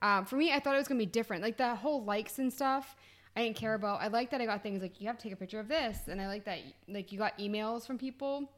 [0.00, 1.42] um, for me, I thought it was gonna be different.
[1.42, 2.96] Like the whole likes and stuff.
[3.38, 4.00] I didn't care about.
[4.00, 5.96] I like that I got things like you have to take a picture of this,
[6.08, 8.50] and I like that like you got emails from people,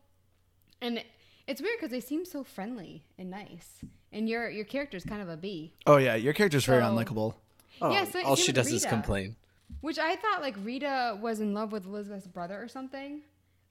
[0.81, 1.05] and
[1.47, 5.29] it's weird because they seem so friendly and nice, and your your character's kind of
[5.29, 7.35] a bee, Oh yeah, your character's very unlikable.
[7.83, 9.37] Oh, Yeah, so- all she with does is complain.
[9.83, 13.21] which I thought like Rita was in love with Elizabeth's brother or something.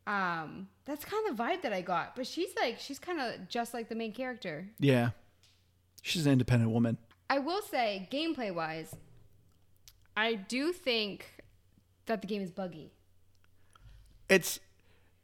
[0.06, 3.50] Um, that's kind of the vibe that I got, but she's like she's kind of
[3.50, 4.68] just like the main character.
[4.80, 5.10] Yeah,
[6.04, 7.00] she's an independent woman.
[7.32, 8.96] I will say, gameplay wise,
[10.18, 11.44] I do think
[12.06, 12.92] that the game is buggy.
[14.30, 14.60] It's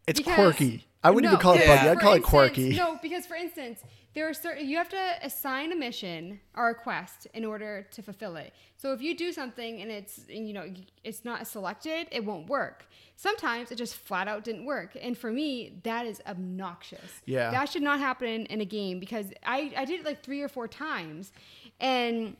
[0.08, 0.86] it's Because- quirky.
[1.04, 1.76] I wouldn't No, even call it yeah.
[1.78, 1.90] buggy.
[1.90, 2.70] I'd for call it quirky.
[2.76, 3.84] No, because for instance,
[4.16, 8.02] there are certain you have to assign a mission or a quest in order to
[8.02, 8.54] fulfill it.
[8.78, 12.48] So if you do something and it's and, you know it's not selected, it won't
[12.48, 12.88] work.
[13.18, 17.22] Sometimes it just flat out didn't work, and for me, that is obnoxious.
[17.26, 17.52] Yeah.
[17.52, 20.48] that should not happen in a game because I I did it like three or
[20.50, 21.32] four times,
[21.80, 22.36] and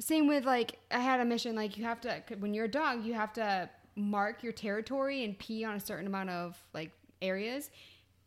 [0.00, 3.04] same with like I had a mission like you have to when you're a dog
[3.04, 7.70] you have to mark your territory and pee on a certain amount of like areas.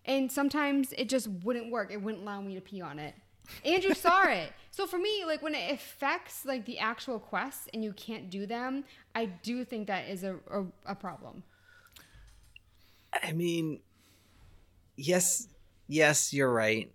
[0.06, 1.91] And sometimes it just wouldn't work.
[1.91, 3.15] It wouldn't allow me to pee on it.
[3.63, 4.51] Andrew saw it.
[4.71, 8.45] So for me like when it affects like the actual quests and you can't do
[8.45, 8.84] them
[9.15, 11.43] i do think that is a, a, a problem.
[13.23, 13.80] I mean,
[14.97, 15.47] yes,
[15.88, 16.91] yes, you're right,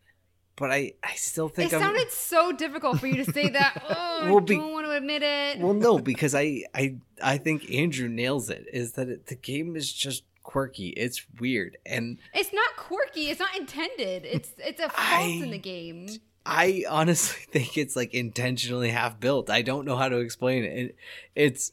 [0.61, 1.83] but I, I still think it I'm.
[1.83, 4.93] sounded so difficult for you to say that oh Well, i be- don't want to
[4.93, 8.67] admit it well, no, because I, I, I think Andrew nails it.
[8.73, 10.91] Is that it, the game is just quirky.
[10.91, 15.51] It's weird, and it's not quirky it's not intended it's it's a fault I- in
[15.51, 16.07] the game
[16.47, 19.51] I honestly think it's like intentionally half built.
[19.51, 20.73] I don't know how to explain it.
[20.79, 20.97] it
[21.35, 21.73] it's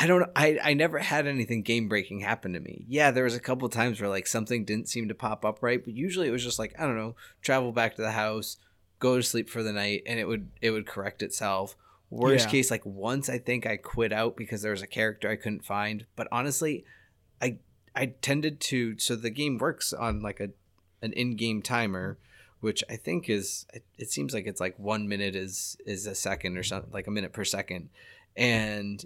[0.00, 2.84] I don't I I never had anything game breaking happen to me.
[2.88, 5.84] Yeah, there was a couple times where like something didn't seem to pop up right,
[5.84, 8.58] but usually it was just like I don't know, travel back to the house,
[9.00, 11.76] go to sleep for the night and it would it would correct itself.
[12.10, 12.52] Worst Yeah.
[12.52, 15.64] case like once I think I quit out because there was a character I couldn't
[15.64, 16.84] find, but honestly,
[17.42, 17.58] I
[17.96, 20.50] I tended to so the game works on like a
[21.02, 22.18] an in-game timer
[22.60, 26.14] which I think is it, it seems like it's like one minute is is a
[26.14, 27.90] second or something like a minute per second,
[28.36, 29.04] and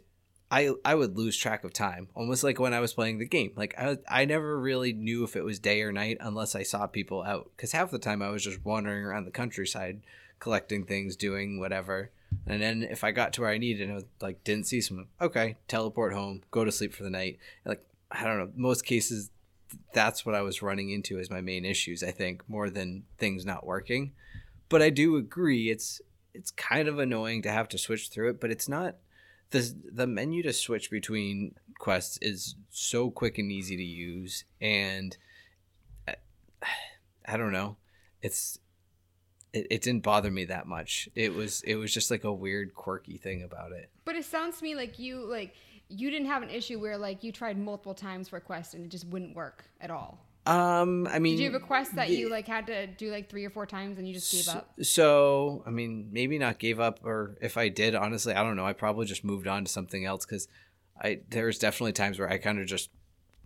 [0.52, 3.52] I I would lose track of time almost like when I was playing the game.
[3.56, 6.86] Like I I never really knew if it was day or night unless I saw
[6.86, 10.02] people out because half the time I was just wandering around the countryside
[10.38, 12.10] collecting things, doing whatever.
[12.46, 14.82] And then if I got to where I needed and it was, like didn't see
[14.82, 17.38] someone, okay, teleport home, go to sleep for the night.
[17.64, 19.30] Like I don't know, most cases
[19.94, 23.46] that's what I was running into as my main issues, I think, more than things
[23.46, 24.12] not working.
[24.68, 26.02] But I do agree it's
[26.34, 28.96] it's kind of annoying to have to switch through it, but it's not
[29.52, 35.16] the the menu to switch between quests is so quick and easy to use and
[36.08, 36.16] I,
[37.26, 37.76] I don't know.
[38.20, 38.58] It's
[39.52, 41.08] it, it didn't bother me that much.
[41.14, 43.90] It was it was just like a weird quirky thing about it.
[44.04, 45.54] But it sounds to me like you like
[45.88, 48.84] you didn't have an issue where like you tried multiple times for a quest and
[48.84, 50.26] it just wouldn't work at all.
[50.44, 53.44] Um I mean Did you request that the- you like had to do like three
[53.44, 54.72] or four times and you just gave up?
[54.83, 58.66] So, I mean, maybe not gave up, or if I did, honestly, I don't know.
[58.66, 60.48] I probably just moved on to something else because
[61.00, 62.90] I there was definitely times where I kind of just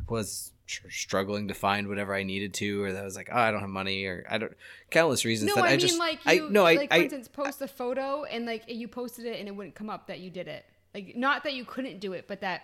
[0.09, 3.51] was tr- struggling to find whatever I needed to, or that was like, oh, I
[3.51, 4.57] don't have money, or I don't
[4.91, 6.95] countless reasons No, that I, I, mean just like I you no, I like for
[6.97, 10.07] I, instance post a photo and like you posted it and it wouldn't come up
[10.07, 10.65] that you did it.
[10.95, 12.63] Like not that you couldn't do it, but that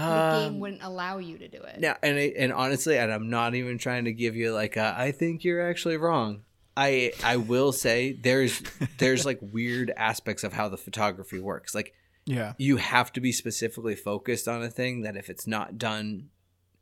[0.00, 1.80] the game um, wouldn't allow you to do it.
[1.80, 4.94] Now, and I, and honestly, and I'm not even trying to give you like a,
[4.96, 6.42] I think you're actually wrong.
[6.76, 8.62] I I will say there's
[8.98, 11.74] there's like weird aspects of how the photography works.
[11.74, 11.94] Like
[12.26, 12.52] Yeah.
[12.58, 16.28] you have to be specifically focused on a thing that if it's not done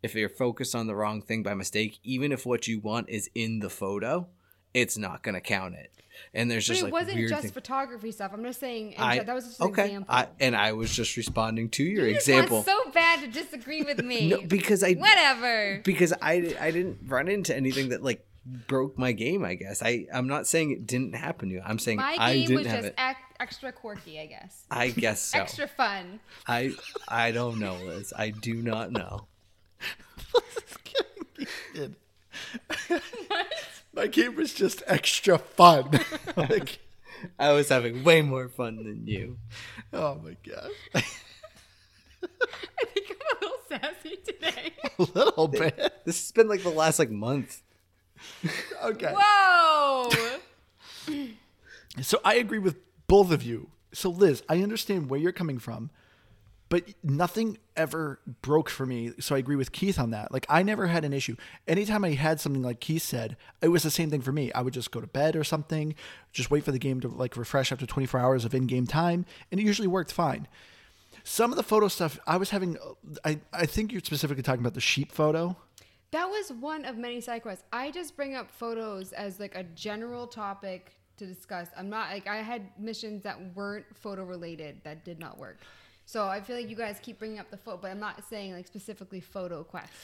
[0.02, 3.30] if you're focused on the wrong thing by mistake even if what you want is
[3.34, 4.26] in the photo
[4.74, 5.90] it's not going to count it
[6.32, 7.52] and there's just But just it like wasn't weird just things.
[7.52, 8.32] photography stuff.
[8.34, 10.14] I'm just saying in I, gen- that was just an okay example.
[10.14, 13.26] I, and i was just responding to your you just example want so bad to
[13.28, 14.28] disagree with me.
[14.30, 15.80] no, because i Whatever.
[15.84, 18.24] because i i didn't run into anything that like
[18.66, 21.78] broke my game i guess i i'm not saying it didn't happen to you i'm
[21.78, 24.64] saying My i game didn't was have just it ac- extra quirky, I guess.
[24.70, 25.38] I guess so.
[25.40, 26.20] Extra fun.
[26.46, 26.72] I
[27.08, 28.12] I don't know, Liz.
[28.16, 29.26] I do not know.
[31.74, 31.94] Kid.
[33.94, 36.00] My game was just extra fun.
[36.36, 36.80] like,
[37.38, 39.38] I was having way more fun than you.
[39.92, 41.00] oh my god, I
[42.92, 44.72] think I'm a little sassy today.
[44.98, 45.76] a little bit.
[46.04, 47.62] This has been like the last like month.
[48.82, 49.12] Okay.
[49.16, 50.10] Whoa!
[52.02, 52.76] So I agree with
[53.06, 53.70] both of you.
[53.92, 55.90] So Liz, I understand where you're coming from,
[56.74, 59.12] but nothing ever broke for me.
[59.20, 60.32] So I agree with Keith on that.
[60.32, 61.36] Like I never had an issue.
[61.68, 64.50] Anytime I had something like Keith said, it was the same thing for me.
[64.54, 65.94] I would just go to bed or something,
[66.32, 69.60] just wait for the game to like refresh after 24 hours of in-game time, and
[69.60, 70.48] it usually worked fine.
[71.22, 72.76] Some of the photo stuff I was having
[73.24, 75.56] I I think you're specifically talking about the sheep photo.
[76.10, 77.62] That was one of many side quests.
[77.72, 81.68] I just bring up photos as like a general topic to discuss.
[81.78, 85.58] I'm not like I had missions that weren't photo related that did not work.
[86.06, 88.52] So I feel like you guys keep bringing up the photo, but I'm not saying
[88.54, 89.94] like specifically photo quests.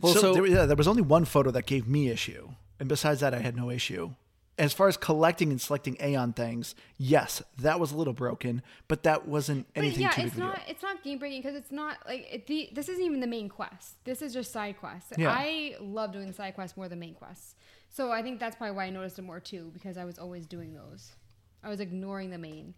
[0.00, 2.88] Well, so, so- there, yeah, there was only one photo that gave me issue, and
[2.88, 4.10] besides that, I had no issue.
[4.56, 9.02] As far as collecting and selecting Aeon things, yes, that was a little broken, but
[9.02, 10.48] that wasn't But anything yeah, too big it's of a deal.
[10.48, 13.26] not it's not game breaking because it's not like it, the this isn't even the
[13.26, 13.96] main quest.
[14.04, 15.12] This is just side quests.
[15.18, 15.30] Yeah.
[15.32, 17.56] I love doing the side quests more than main quests.
[17.90, 20.46] So I think that's probably why I noticed it more too because I was always
[20.46, 21.10] doing those.
[21.64, 22.74] I was ignoring the main.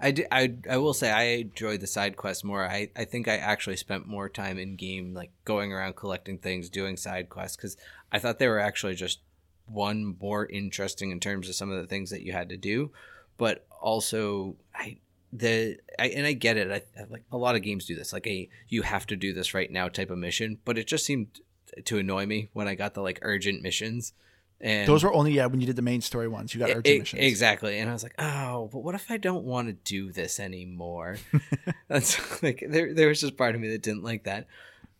[0.00, 2.64] I, do, I, I will say I enjoyed the side quests more.
[2.64, 6.68] I, I think I actually spent more time in game, like going around collecting things,
[6.68, 7.76] doing side quests, because
[8.12, 9.20] I thought they were actually just
[9.66, 12.90] one more interesting in terms of some of the things that you had to do,
[13.36, 14.98] but also I
[15.32, 16.70] the I and I get it.
[16.70, 19.32] I, I like a lot of games do this, like a you have to do
[19.34, 21.40] this right now type of mission, but it just seemed
[21.84, 24.12] to annoy me when I got the like urgent missions.
[24.60, 26.52] And Those were only yeah when you did the main story ones.
[26.52, 27.22] You got urgent E- missions.
[27.22, 27.78] Exactly.
[27.78, 31.18] And I was like, oh, but what if I don't want to do this anymore?
[31.88, 34.48] That's like there there was just part of me that didn't like that.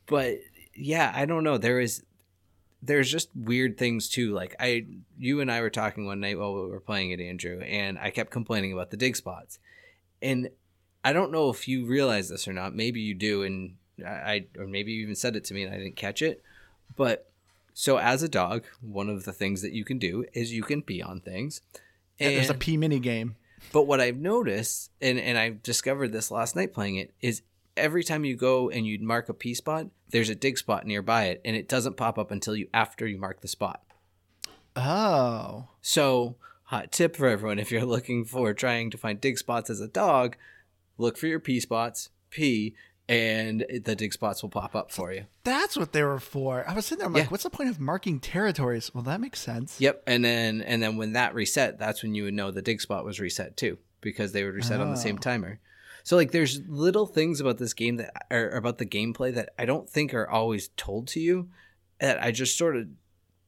[0.07, 0.37] But
[0.75, 1.59] yeah, I don't know.
[1.59, 2.05] There is
[2.83, 4.33] there's just weird things too.
[4.33, 4.87] Like I
[5.19, 8.11] you and I were talking one night while we were playing it, Andrew, and I
[8.11, 9.59] kept complaining about the dig spots.
[10.23, 10.51] And
[11.05, 12.75] I don't know if you realize this or not.
[12.75, 13.75] Maybe you do, and
[14.07, 16.43] I or maybe you even said it to me and I didn't catch it.
[16.97, 17.28] But
[17.81, 20.83] so as a dog, one of the things that you can do is you can
[20.83, 21.61] pee on things.
[22.19, 23.37] Yeah, There's a And- P mini game.
[23.73, 27.43] but what I've noticed, and, and I discovered this last night playing it, is
[27.77, 31.27] every time you go and you mark a P spot, there's a dig spot nearby
[31.27, 33.85] it, and it doesn't pop up until you after you mark the spot.
[34.75, 39.71] Oh, So, hot tip for everyone: if you're looking for trying to find dig spots
[39.71, 40.37] as a dog,
[40.97, 42.75] look for your P spots, P,
[43.09, 45.25] and the dig spots will pop up for you.
[45.45, 46.65] that's what they were for.
[46.69, 48.93] I was sitting there, I'm like, what's the point of marking territories?
[48.95, 49.81] Well, that makes sense.
[49.81, 52.81] Yep, and then and then when that reset, that's when you would know the dig
[52.81, 55.21] spot was reset too, because they would reset on the same Oh.
[55.21, 55.59] timer.
[56.05, 59.65] So like, there's little things about this game that are about the gameplay that I
[59.67, 61.49] don't think are always told to you,
[62.01, 62.87] that I just sort of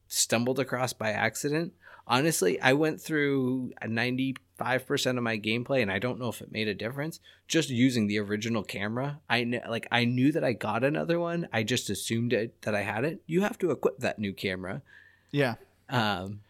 [0.07, 1.73] stumbled across by accident.
[2.07, 6.41] Honestly, I went through ninety five percent of my gameplay, and I don't know if
[6.41, 7.19] it made a difference.
[7.47, 11.47] Just using the original camera, I kn- like I knew that I got another one.
[11.51, 13.21] I just assumed it, that I had it.
[13.25, 14.81] You have to equip that new camera.
[15.31, 15.55] Yeah.
[15.89, 16.41] Um,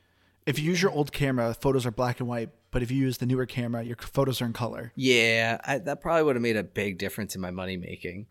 [0.46, 2.50] If you use your old camera, photos are black and white.
[2.72, 4.94] But if you use the newer camera, your photos are in color.
[4.96, 8.28] Yeah, I, that probably would have made a big difference in my money making.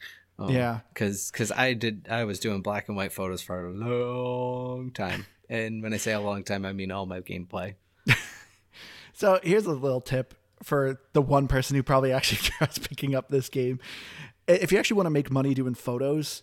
[0.48, 0.80] Yeah.
[0.94, 5.26] because because I did I was doing black and white photos for a long time,
[5.50, 7.74] and when I say a long time, I mean all my gameplay.
[9.20, 13.28] So here's a little tip for the one person who probably actually tries picking up
[13.28, 13.78] this game.
[14.48, 16.42] If you actually want to make money doing photos,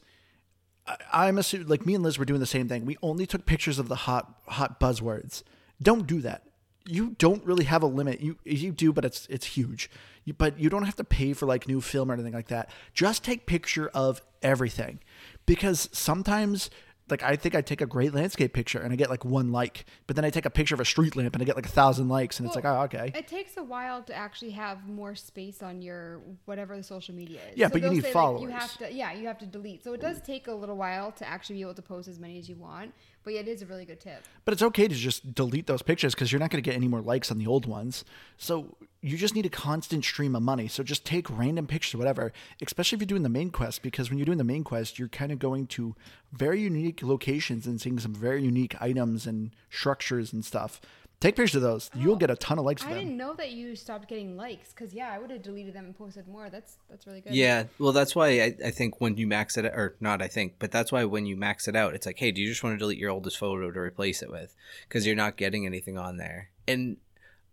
[1.11, 2.85] I'm assuming like me and Liz were doing the same thing.
[2.85, 5.41] We only took pictures of the hot hot buzzwords.
[5.81, 6.43] Don't do that.
[6.87, 8.21] You don't really have a limit.
[8.21, 9.89] You you do, but it's it's huge.
[10.23, 12.69] You, but you don't have to pay for like new film or anything like that.
[12.93, 14.99] Just take picture of everything,
[15.47, 16.69] because sometimes
[17.09, 19.85] like I think I take a great landscape picture and I get like one like,
[20.07, 21.69] but then I take a picture of a street lamp and I get like a
[21.69, 23.11] thousand likes, and it's like oh okay.
[23.15, 27.39] It takes a while to actually have more space on your whatever the social media
[27.51, 27.57] is.
[27.57, 28.41] Yeah, but you need say, like, followers.
[28.41, 29.83] you have to, yeah, you have to delete.
[29.83, 32.37] So it does take a little while to actually be able to post as many
[32.37, 32.93] as you want.
[33.27, 34.23] But yeah, it is a really good tip.
[34.45, 36.87] But it's okay to just delete those pictures because you're not going to get any
[36.87, 38.05] more likes on the old ones.
[38.37, 40.69] So you just need a constant stream of money.
[40.69, 42.31] So just take random pictures, whatever,
[42.65, 45.09] especially if you're doing the main quest, because when you're doing the main quest, you're
[45.09, 45.93] kind of going to
[46.31, 50.79] very unique locations and seeing some very unique items and structures and stuff.
[51.19, 51.89] Take pictures of those.
[51.95, 52.99] You'll get a ton of likes I them.
[52.99, 55.97] didn't know that you stopped getting likes because yeah, I would have deleted them and
[55.97, 56.49] posted more.
[56.51, 57.33] That's that's really good.
[57.33, 60.55] Yeah, well, that's why I, I think when you max it, or not, I think,
[60.59, 62.75] but that's why when you max it out, it's like, hey, do you just want
[62.75, 64.55] to delete your oldest photo to replace it with?
[64.87, 66.51] Because you're not getting anything on there.
[66.67, 66.97] And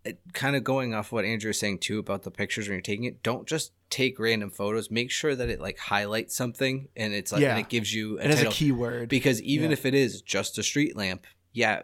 [0.03, 2.81] it, kind of going off what Andrew was saying too about the pictures when you're
[2.83, 4.91] taking it, don't just take random photos.
[4.91, 7.55] Make sure that it like highlights something and it's like Yeah.
[7.55, 9.09] and it gives you a It has a keyword.
[9.09, 9.73] because even Yeah.
[9.73, 11.81] if it is just a street lamp, yeah,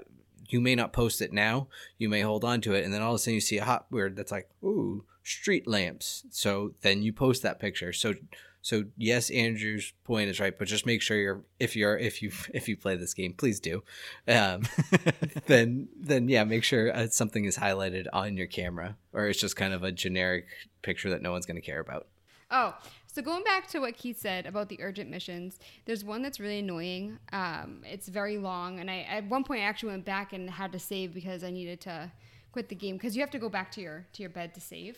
[0.51, 1.67] you may not post it now.
[1.97, 3.65] You may hold on to it, and then all of a sudden you see a
[3.65, 7.93] hot word that's like, "Ooh, street lamps." So then you post that picture.
[7.93, 8.15] So,
[8.61, 12.31] so yes, Andrew's point is right, but just make sure you're if you're if you
[12.53, 13.83] if you play this game, please do.
[14.27, 14.63] Um,
[15.47, 19.55] then then yeah, make sure uh, something is highlighted on your camera, or it's just
[19.55, 20.47] kind of a generic
[20.81, 22.07] picture that no one's going to care about.
[22.51, 22.75] Oh,
[23.07, 26.59] so going back to what Keith said about the urgent missions, there's one that's really
[26.59, 27.17] annoying.
[27.31, 30.71] Um, it's very long, and I at one point I actually went back and had
[30.73, 32.11] to save because I needed to
[32.51, 34.61] quit the game because you have to go back to your to your bed to
[34.61, 34.97] save.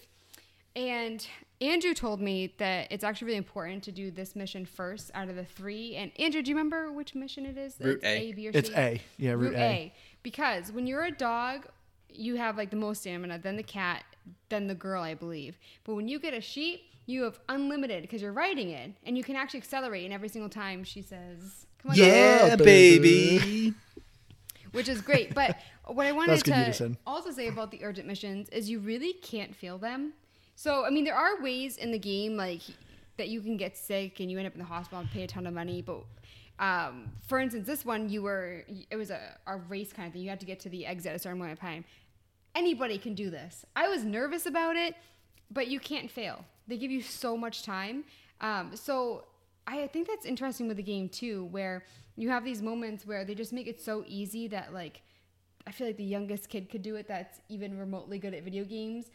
[0.75, 1.25] And
[1.61, 5.35] Andrew told me that it's actually really important to do this mission first out of
[5.35, 5.95] the three.
[5.95, 7.75] And Andrew, do you remember which mission it is?
[7.79, 8.31] Route It's A.
[8.33, 8.57] B, or C?
[8.57, 8.75] It's C?
[8.75, 9.01] A.
[9.17, 9.93] Yeah, Route A.
[10.23, 11.67] Because when you're a dog,
[12.09, 14.03] you have like the most stamina, then the cat,
[14.49, 15.57] then the girl, I believe.
[15.83, 19.23] But when you get a sheep, you have unlimited because you're writing it, and you
[19.23, 20.05] can actually accelerate.
[20.05, 23.73] And every single time she says, "Come on, Yeah, baby.
[24.71, 25.33] which is great.
[25.33, 29.13] But what I wanted That's to also say about the urgent missions is you really
[29.13, 30.13] can't feel them.
[30.55, 32.61] So I mean, there are ways in the game like
[33.17, 35.27] that you can get sick and you end up in the hospital and pay a
[35.27, 35.81] ton of money.
[35.81, 36.03] But
[36.59, 40.21] um, for instance, this one you were it was a, a race kind of thing.
[40.21, 41.85] You had to get to the exit at a certain amount of time.
[42.55, 43.65] Anybody can do this.
[43.75, 44.95] I was nervous about it,
[45.49, 46.45] but you can't fail.
[46.67, 48.03] They give you so much time.
[48.41, 49.25] Um, so
[49.67, 51.83] I think that's interesting with the game too, where
[52.15, 55.01] you have these moments where they just make it so easy that like
[55.65, 58.65] I feel like the youngest kid could do it that's even remotely good at video
[58.65, 59.05] games.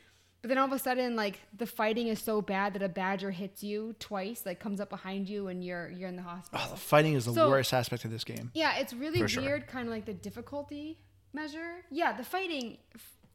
[0.40, 3.30] But then all of a sudden, like the fighting is so bad that a badger
[3.32, 6.64] hits you twice, like comes up behind you, and you're you're in the hospital.
[6.66, 8.50] Oh, the fighting is the So- worst aspect of this game.
[8.54, 9.42] Yeah, it's really For sure.
[9.42, 10.98] weird, kind of like the difficulty
[11.32, 11.84] measure.
[11.90, 12.78] Yeah, the fighting,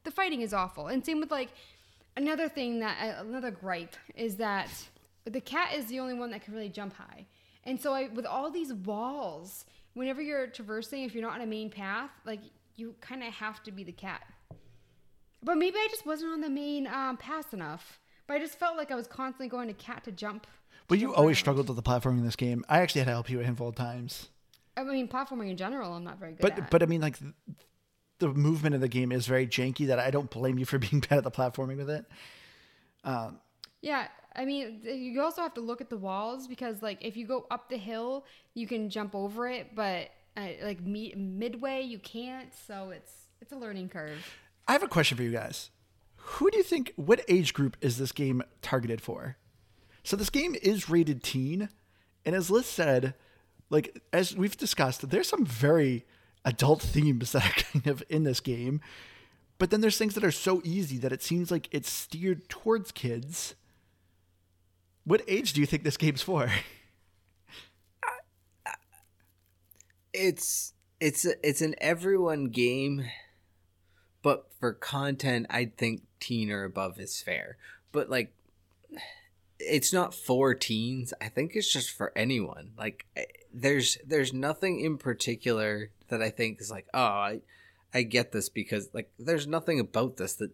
[0.04, 0.86] the fighting is awful.
[0.88, 1.50] And same with like
[2.16, 4.68] another thing that uh, another gripe is that
[5.24, 7.26] the cat is the only one that can really jump high.
[7.64, 11.46] And so I, with all these walls, whenever you're traversing, if you're not on a
[11.46, 12.40] main path, like
[12.76, 14.22] you kind of have to be the cat.
[15.42, 18.00] But maybe I just wasn't on the main um, path enough.
[18.26, 20.46] But I just felt like I was constantly going to cat to jump.
[20.88, 21.40] But you jump always around.
[21.40, 22.64] struggled with the platforming in this game.
[22.68, 24.28] I actually had to help you a handful of times.
[24.76, 26.56] I mean, platforming in general, I'm not very good But at.
[26.58, 27.16] but but I mean like
[28.26, 31.00] the movement of the game is very janky that I don't blame you for being
[31.00, 32.04] bad at the platforming with it.
[33.84, 37.26] Yeah, I mean, you also have to look at the walls because, like, if you
[37.26, 41.98] go up the hill, you can jump over it, but uh, like me- midway, you
[41.98, 42.48] can't.
[42.66, 44.38] So it's it's a learning curve.
[44.66, 45.70] I have a question for you guys.
[46.16, 49.36] Who do you think what age group is this game targeted for?
[50.02, 51.68] So this game is rated teen,
[52.24, 53.14] and as Liz said,
[53.70, 56.06] like as we've discussed, there's some very
[56.44, 58.80] adult themes that are kind of in this game.
[59.58, 62.90] But then there's things that are so easy that it seems like it's steered towards
[62.92, 63.54] kids.
[65.04, 66.50] What age do you think this game's for?
[70.14, 73.04] it's it's it's an everyone game
[74.22, 77.58] but for content i think teen or above is fair
[77.90, 78.32] but like
[79.58, 83.06] it's not for teens i think it's just for anyone like
[83.54, 87.40] there's there's nothing in particular that i think is like oh i
[87.94, 90.50] i get this because like there's nothing about this that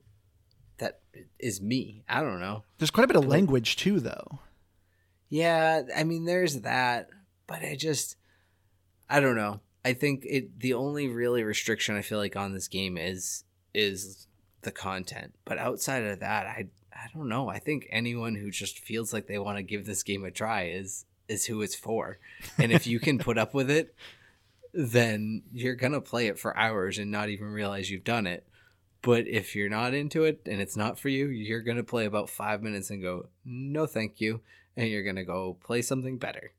[0.78, 1.00] that
[1.38, 4.40] is me i don't know There's quite a bit of language too, though.
[5.28, 7.08] yeah, I mean, there's that,
[7.46, 8.16] but I just,
[9.08, 9.60] I don't know.
[9.84, 13.44] I think it the only really restriction I feel like on this game is
[13.74, 14.26] is
[14.62, 17.48] the content, but outside of that, I I don't know.
[17.48, 20.64] I think anyone who just feels like they want to give this game a try
[20.64, 22.18] is is who it's for,
[22.58, 23.94] and if you can put up with it,
[24.74, 28.46] then you're gonna play it for hours and not even realize you've done it.
[29.02, 32.28] But if you're not into it and it's not for you, you're gonna play about
[32.28, 34.42] five minutes and go, no, thank you
[34.76, 36.52] and you're going to go play something better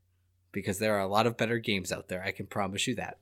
[0.52, 2.22] because there are a lot of better games out there.
[2.22, 3.18] I can promise you that.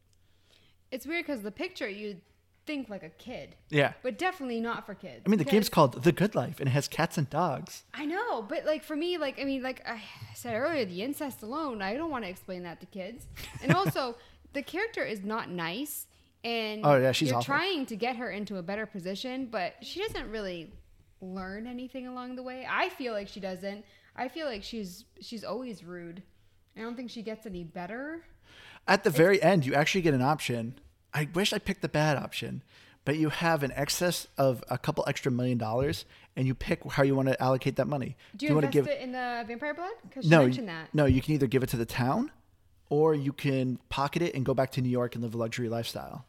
[0.90, 2.20] It's weird because the picture you
[2.66, 3.92] think like a kid, Yeah.
[4.02, 5.22] but definitely not for kids.
[5.26, 7.84] I mean, the game's called The Good Life and it has cats and dogs.
[7.94, 10.02] I know, but like for me, like I mean, like I
[10.34, 13.26] said earlier, the incest alone, I don't want to explain that to kids.
[13.62, 14.16] And also,
[14.52, 16.06] the character is not nice,
[16.44, 17.54] and Oh, yeah, she's you're awful.
[17.54, 20.72] trying to get her into a better position, but she doesn't really
[21.20, 22.66] learn anything along the way.
[22.68, 23.84] I feel like she doesn't.
[24.16, 26.22] I feel like she's she's always rude.
[26.76, 28.24] I don't think she gets any better.
[28.88, 30.78] At the very end, you actually get an option.
[31.12, 32.62] I wish I picked the bad option,
[33.04, 36.04] but you have an excess of a couple extra million dollars,
[36.36, 38.16] and you pick how you want to allocate that money.
[38.36, 39.92] Do you, want to give it in the vampire blood?
[40.08, 40.94] Because she no, mentioned that.
[40.94, 41.06] no?
[41.06, 42.30] You can either give it to the town,
[42.88, 45.68] or you can pocket it and go back to New York and live a luxury
[45.68, 46.26] lifestyle.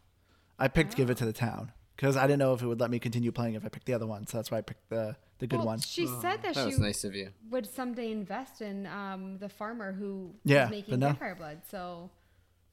[0.58, 1.72] I picked give it to the town.
[1.96, 3.94] because I didn't know if it would let me continue playing if I picked the
[3.94, 4.26] other one.
[4.28, 5.80] So that's why I picked the the good well, one.
[5.80, 7.30] She said that, That she was nice of you.
[7.50, 11.08] would someday invest in um, the farmer who Yeah, is making no.
[11.08, 11.62] vampire blood.
[11.70, 12.12] So,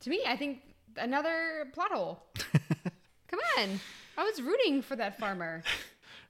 [0.01, 0.61] to me, I think
[0.99, 2.27] another plot hole.
[3.29, 3.81] Come on,
[4.17, 5.63] I was rooting for that farmer.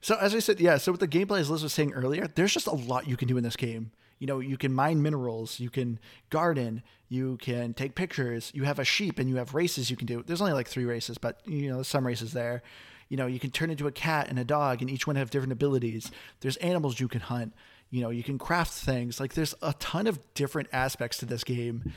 [0.01, 0.77] So as I said, yeah.
[0.77, 3.27] So with the gameplay, as Liz was saying earlier, there's just a lot you can
[3.27, 3.91] do in this game.
[4.19, 5.99] You know, you can mine minerals, you can
[6.29, 8.51] garden, you can take pictures.
[8.53, 10.23] You have a sheep, and you have races you can do.
[10.25, 12.61] There's only like three races, but you know, some races there.
[13.07, 15.31] You know, you can turn into a cat and a dog, and each one have
[15.31, 16.11] different abilities.
[16.41, 17.53] There's animals you can hunt.
[17.89, 19.19] You know, you can craft things.
[19.19, 21.91] Like there's a ton of different aspects to this game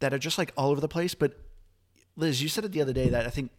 [0.00, 1.14] that are just like all over the place.
[1.14, 1.40] But
[2.18, 3.50] Liz, you said it the other day that I think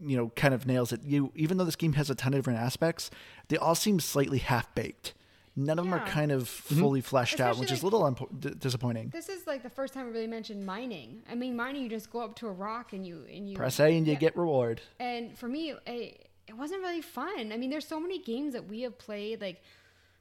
[0.00, 1.02] you know kind of nails it.
[1.04, 3.10] You even though this game has a ton of different aspects,
[3.48, 5.12] they all seem slightly half baked.
[5.58, 6.80] None of them are kind of mm-hmm.
[6.80, 9.08] fully fleshed out, Especially, which is a little unpo- d- disappointing.
[9.08, 11.22] This is like the first time we really mentioned mining.
[11.30, 13.80] I mean, mining, you just go up to a rock and you and you Press
[13.80, 14.18] A and you yeah.
[14.18, 14.82] get reward.
[15.00, 17.52] And for me, it, it wasn't really fun.
[17.52, 19.62] I mean, there's so many games that we have played, like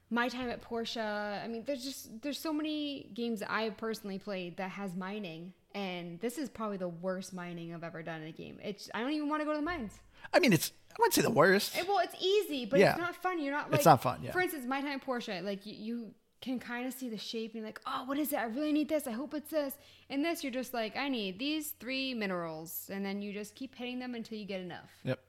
[0.09, 1.41] My Time at Portia.
[1.43, 4.95] I mean, there's just there's so many games that I have personally played that has
[4.95, 8.57] mining, and this is probably the worst mining I've ever done in a game.
[8.63, 9.91] It's I don't even want to go to the mines.
[10.33, 11.77] I mean, it's I wouldn't say the worst.
[11.77, 12.91] It- well, it's easy, but Yeah.
[12.91, 13.39] it's not fun.
[13.39, 14.31] You're not like It's not fun, yeah.
[14.31, 17.51] For instance, My Time at Portia, like you, you can kind of see the shape
[17.51, 18.37] and you're like, oh, what is it?
[18.37, 19.05] I really need this.
[19.07, 19.73] I hope it's this.
[20.09, 23.75] In this, you're just like, I need these three minerals, and then you just keep
[23.75, 24.89] hitting them until you get enough.
[25.03, 25.19] Yep.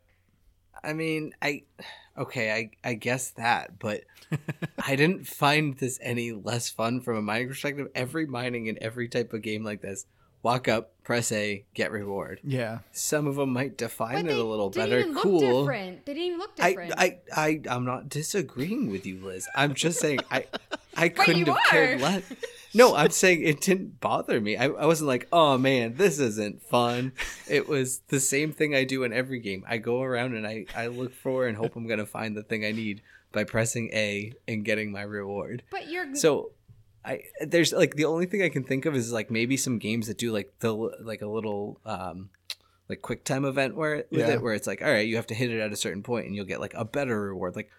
[0.84, 1.62] I mean, I
[2.18, 4.05] okay, I I guess that, but
[4.84, 7.88] I didn't find this any less fun from a mining perspective.
[7.94, 10.05] Every mining in every type of game like this,
[10.47, 12.38] walk up, press A, get reward.
[12.44, 12.78] Yeah.
[12.92, 15.01] Some of them might define But it they a little didn't better.
[15.01, 15.40] even look cool.
[15.62, 16.07] different.
[16.07, 16.92] They didn't even look I, different.
[16.97, 19.49] I, I, I'm not disagreeing with you, Liz.
[19.57, 20.47] I'm just saying I,
[20.97, 22.22] I couldn't you have cared less.
[22.74, 24.57] No, I'm saying it didn't bother me.
[24.57, 27.12] I, I wasn't like, oh man, this isn't fun.
[27.49, 29.64] It was the same thing I do in every game.
[29.68, 32.64] I go around and I, I look for and hope I'm gonna find the thing
[32.64, 35.62] I need by pressing A and getting my reward.
[35.70, 36.53] but you're So
[37.07, 40.09] I there's like the only thing I can think of is like maybe some games
[40.09, 42.30] that do like the like a little um
[42.88, 44.34] like quick time event where with Yeah.
[44.34, 46.26] it where it's like all right you have to hit it at a certain point
[46.26, 47.70] and you'll get like a better reward like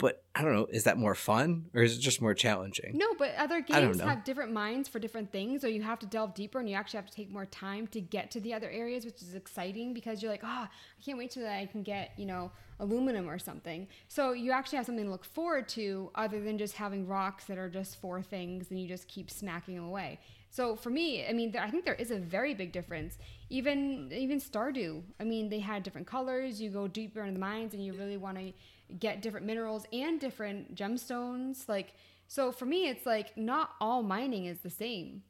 [0.00, 2.96] but I don't know is that more fun or is it just more challenging?
[2.96, 6.34] no, but other games have different minds for different things, or you have to delve
[6.34, 9.04] deeper and you actually have to take more time to get to the other areas,
[9.04, 12.26] which is exciting because you're like, ah, I can't wait till I can get, you
[12.26, 13.86] know, aluminum or something.
[14.08, 17.58] So you actually have something to look forward to other than just having rocks that
[17.58, 20.18] are just for things and you just keep smacking them away.
[20.50, 23.18] So for me, I mean, there, I think there is a very big difference.
[23.50, 26.60] Even even Stardew, I mean, they had different colors.
[26.60, 28.52] You go deeper into the mines, and you really want to
[28.98, 31.68] get different minerals and different gemstones.
[31.68, 31.94] Like,
[32.26, 35.22] so for me, it's like not all mining is the same.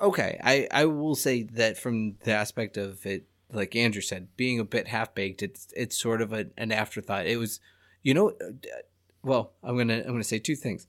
[0.00, 4.60] Okay, I I will say that from the aspect of it, like Andrew said, being
[4.60, 7.26] a bit half baked, it's it's sort of a, an afterthought.
[7.26, 7.60] It was,
[8.02, 8.32] you know,
[9.22, 10.86] well, I'm gonna I'm gonna say two things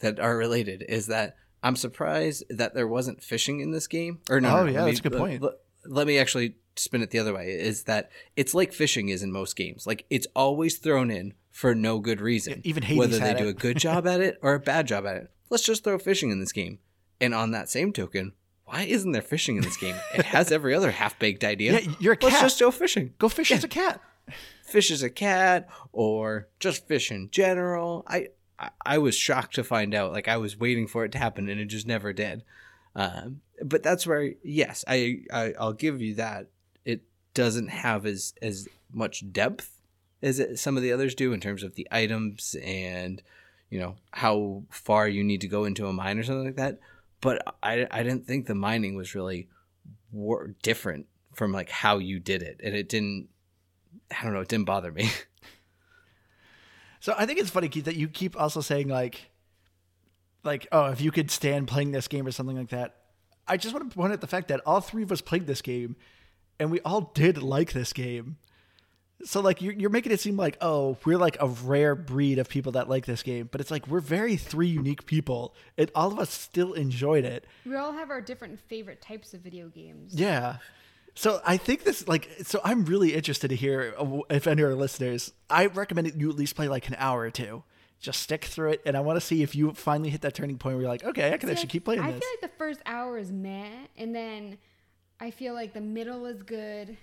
[0.00, 0.84] that are related.
[0.88, 4.18] Is that I'm surprised that there wasn't fishing in this game.
[4.28, 5.42] Or no, Oh, no, no, yeah, let that's a good point.
[5.42, 5.54] Let,
[5.86, 7.52] let me actually spin it the other way.
[7.52, 9.86] Is that it's like fishing is in most games.
[9.86, 12.54] Like it's always thrown in for no good reason.
[12.54, 15.06] Yeah, even Hades whether they do a good job at it or a bad job
[15.06, 15.30] at it.
[15.50, 16.78] Let's just throw fishing in this game.
[17.20, 18.32] And on that same token,
[18.64, 19.94] why isn't there fishing in this game?
[20.14, 21.80] It has every other half baked idea.
[21.80, 23.14] Yeah, you're a Let's just go fishing.
[23.18, 24.00] Go fish as a cat.
[24.64, 28.04] Fish as a cat, or just fish in general.
[28.08, 28.28] I,
[28.58, 30.12] I I was shocked to find out.
[30.12, 32.42] Like I was waiting for it to happen, and it just never did.
[32.96, 36.48] Um, but that's where, yes, I, I I'll give you that.
[36.84, 37.02] It
[37.34, 39.80] doesn't have as as much depth
[40.22, 43.22] as it, some of the others do in terms of the items and
[43.70, 46.78] you know how far you need to go into a mine or something like that.
[47.20, 49.48] But I I didn't think the mining was really
[50.12, 53.28] war- different from like how you did it, and it didn't.
[54.10, 54.40] I don't know.
[54.40, 55.10] It didn't bother me.
[57.04, 59.28] So I think it's funny Keith that you keep also saying like,
[60.42, 62.96] like oh if you could stand playing this game or something like that.
[63.46, 65.62] I just want to point out the fact that all three of us played this
[65.62, 65.96] game,
[66.58, 68.36] and we all did like this game.
[69.22, 72.48] So like you're you're making it seem like oh we're like a rare breed of
[72.48, 76.12] people that like this game, but it's like we're very three unique people, and all
[76.12, 77.46] of us still enjoyed it.
[77.64, 80.14] We all have our different favorite types of video games.
[80.14, 80.56] Yeah.
[81.14, 84.68] So I think this like so I'm really interested to hear uh, if any of
[84.68, 85.32] our listeners.
[85.48, 87.62] I recommend that you at least play like an hour or two.
[88.00, 90.58] Just stick through it, and I want to see if you finally hit that turning
[90.58, 92.20] point where you're like, okay, I can See, actually I- keep playing I this.
[92.20, 94.58] feel like the first hour is meh, and then
[95.20, 96.96] I feel like the middle is good, and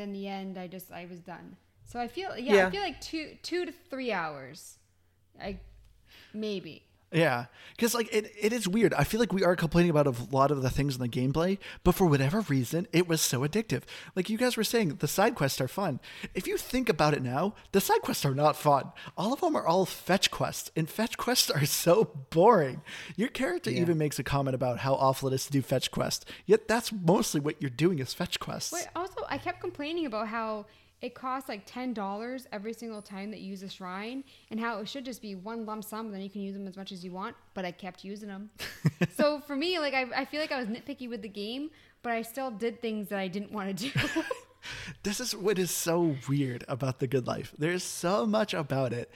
[0.00, 1.56] then the end, I just I was done.
[1.84, 2.66] So I feel yeah, Yeah.
[2.66, 4.78] I feel like two two to three hours,
[5.40, 5.58] I
[6.32, 6.84] maybe.
[7.10, 8.92] Yeah, because like it, it is weird.
[8.92, 11.58] I feel like we are complaining about a lot of the things in the gameplay,
[11.82, 13.84] but for whatever reason, it was so addictive.
[14.14, 16.00] Like you guys were saying, the side quests are fun.
[16.34, 18.92] If you think about it now, the side quests are not fun.
[19.16, 22.82] All of them are all fetch quests, and fetch quests are so boring.
[23.16, 26.26] Your character even makes a comment about how awful it is to do fetch quests.
[26.44, 28.70] Yet that's mostly what you're doing is fetch quests.
[28.70, 30.66] But also, I kept complaining about how
[31.00, 34.78] it costs like ten dollars every single time that you use a shrine, and how
[34.80, 36.92] it should just be one lump sum, and then you can use them as much
[36.92, 37.36] as you want.
[37.54, 38.50] But I kept using them.
[39.16, 41.70] so for me, like I, I feel like I was nitpicky with the game,
[42.02, 44.00] but I still did things that I didn't want to do.
[45.02, 47.54] this is what is so weird about the good life.
[47.58, 49.10] There's so much about it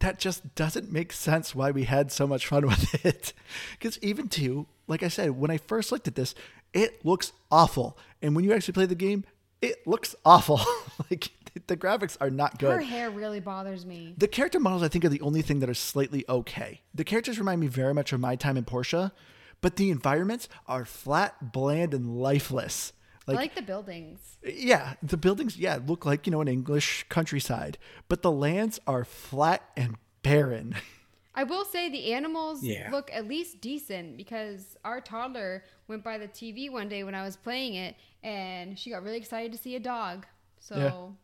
[0.00, 3.32] that just doesn't make sense why we had so much fun with it.
[3.72, 6.34] Because even too, like I said, when I first looked at this,
[6.72, 7.98] it looks awful.
[8.22, 9.24] And when you actually play the game,
[9.60, 10.60] it looks awful.
[11.10, 11.30] like
[11.66, 12.72] the graphics are not good.
[12.72, 14.14] Her hair really bothers me.
[14.16, 16.82] The character models, I think, are the only thing that are slightly okay.
[16.94, 19.12] The characters remind me very much of my time in Portia,
[19.60, 22.92] but the environments are flat, bland, and lifeless.
[23.26, 24.38] I like the buildings.
[24.42, 27.76] Yeah, the buildings, yeah, look like, you know, an English countryside,
[28.08, 30.76] but the lands are flat and barren.
[31.34, 32.88] I will say the animals Yeah.
[32.90, 37.24] look at least decent because our toddler went by the TV one day when I
[37.24, 40.26] was playing it and she got really excited to see a dog.
[40.60, 41.14] So,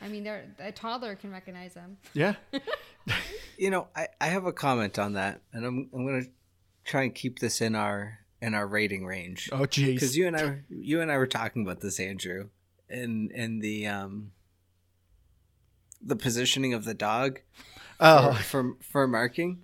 [0.00, 1.98] I mean, they're, a toddler can recognize them.
[2.14, 2.34] yeah.
[3.58, 6.24] You know, I, I have a comment on that, and I'm I'm gonna
[6.84, 9.50] try and keep this in our in our rating range.
[9.52, 9.94] Oh, jeez.
[9.94, 12.48] because you and I you and I were talking about this, Andrew,
[12.88, 14.32] and and the um
[16.00, 17.40] the positioning of the dog
[18.00, 19.60] Oh, for, for for marking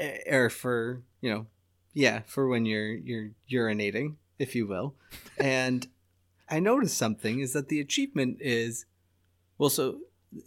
[0.00, 1.46] eh, or for you know
[1.98, 4.94] yeah for when you're you're urinating if you will.
[5.38, 5.80] And
[6.48, 8.86] i noticed something is that the achievement is
[9.58, 9.84] well so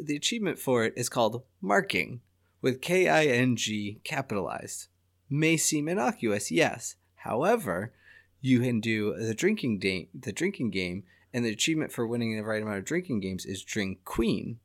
[0.10, 2.22] the achievement for it is called marking
[2.62, 4.88] with k-i-n-g capitalized.
[5.30, 6.96] May seem innocuous yes.
[7.28, 7.92] However
[8.50, 8.98] you can do
[9.30, 12.86] the drinking game the drinking game and the achievement for winning the right amount of
[12.86, 14.60] drinking games is drink queen.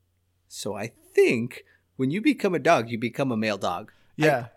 [0.47, 1.65] So i think
[1.97, 3.91] when you become a dog you become a male dog.
[4.15, 4.47] Yeah.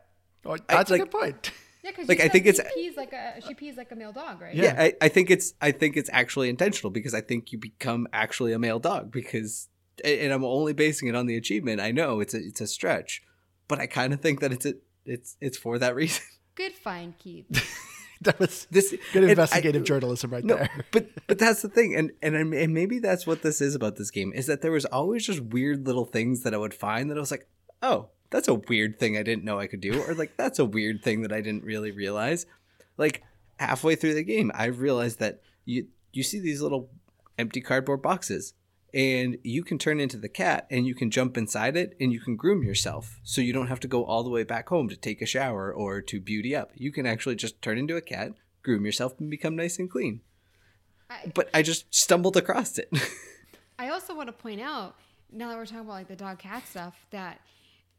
[0.46, 1.50] oh, that's a like- good point.
[1.82, 4.12] Yeah, because Like, I think it's- she pees like a she pees like a male
[4.12, 4.54] dog, right?
[4.54, 4.64] Yeah.
[4.64, 8.06] yeah, I, I think it's i think it's actually intentional because i think you become
[8.12, 9.68] actually a male dog because
[10.04, 13.22] and i'm only basing it on the achievement i know it's a it's a stretch
[13.68, 14.74] but i kind of think that it's a,
[15.06, 16.22] it's it's for that reason
[16.56, 17.46] Good find, Keith.
[18.22, 20.68] That was this good and I- investigative journalism right no, there.
[20.92, 23.96] but but that's the thing, and and I'm- and maybe that's what this is about
[23.96, 27.08] this game is that there was always just weird little things that I would find
[27.10, 27.48] that I was like,
[27.80, 30.64] oh, that's a weird thing I didn't know I could do, or like that's a
[30.64, 32.46] weird thing that I didn't really realize.
[32.96, 33.22] Like
[33.58, 36.90] halfway through the game, I realized that you you see these little
[37.38, 38.54] empty cardboard boxes.
[38.92, 42.18] And you can turn into the cat and you can jump inside it and you
[42.18, 43.20] can groom yourself.
[43.22, 45.72] So you don't have to go all the way back home to take a shower
[45.72, 46.72] or to beauty up.
[46.74, 48.32] You can actually just turn into a cat,
[48.64, 50.22] groom yourself, and become nice and clean
[51.10, 52.90] I, but I just stumbled across it.
[53.78, 54.94] I also want to point out
[55.32, 57.40] now that we're talking about like the dog cat stuff that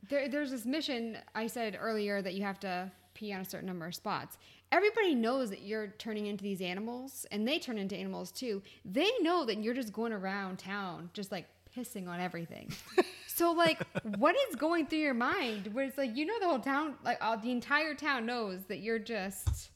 [0.10, 3.68] there, there's this mission I said earlier that you have to pee on a certain
[3.68, 4.38] number of spots.
[4.72, 8.62] Everybody knows that you're turning into these animals and they turn into animals too.
[8.86, 11.46] They know that you're just going around town just like
[11.76, 12.72] pissing on everything.
[13.28, 13.82] so like
[14.18, 17.18] what is going through your mind where it's like you know the whole town like
[17.22, 19.72] uh, the entire town knows that you're just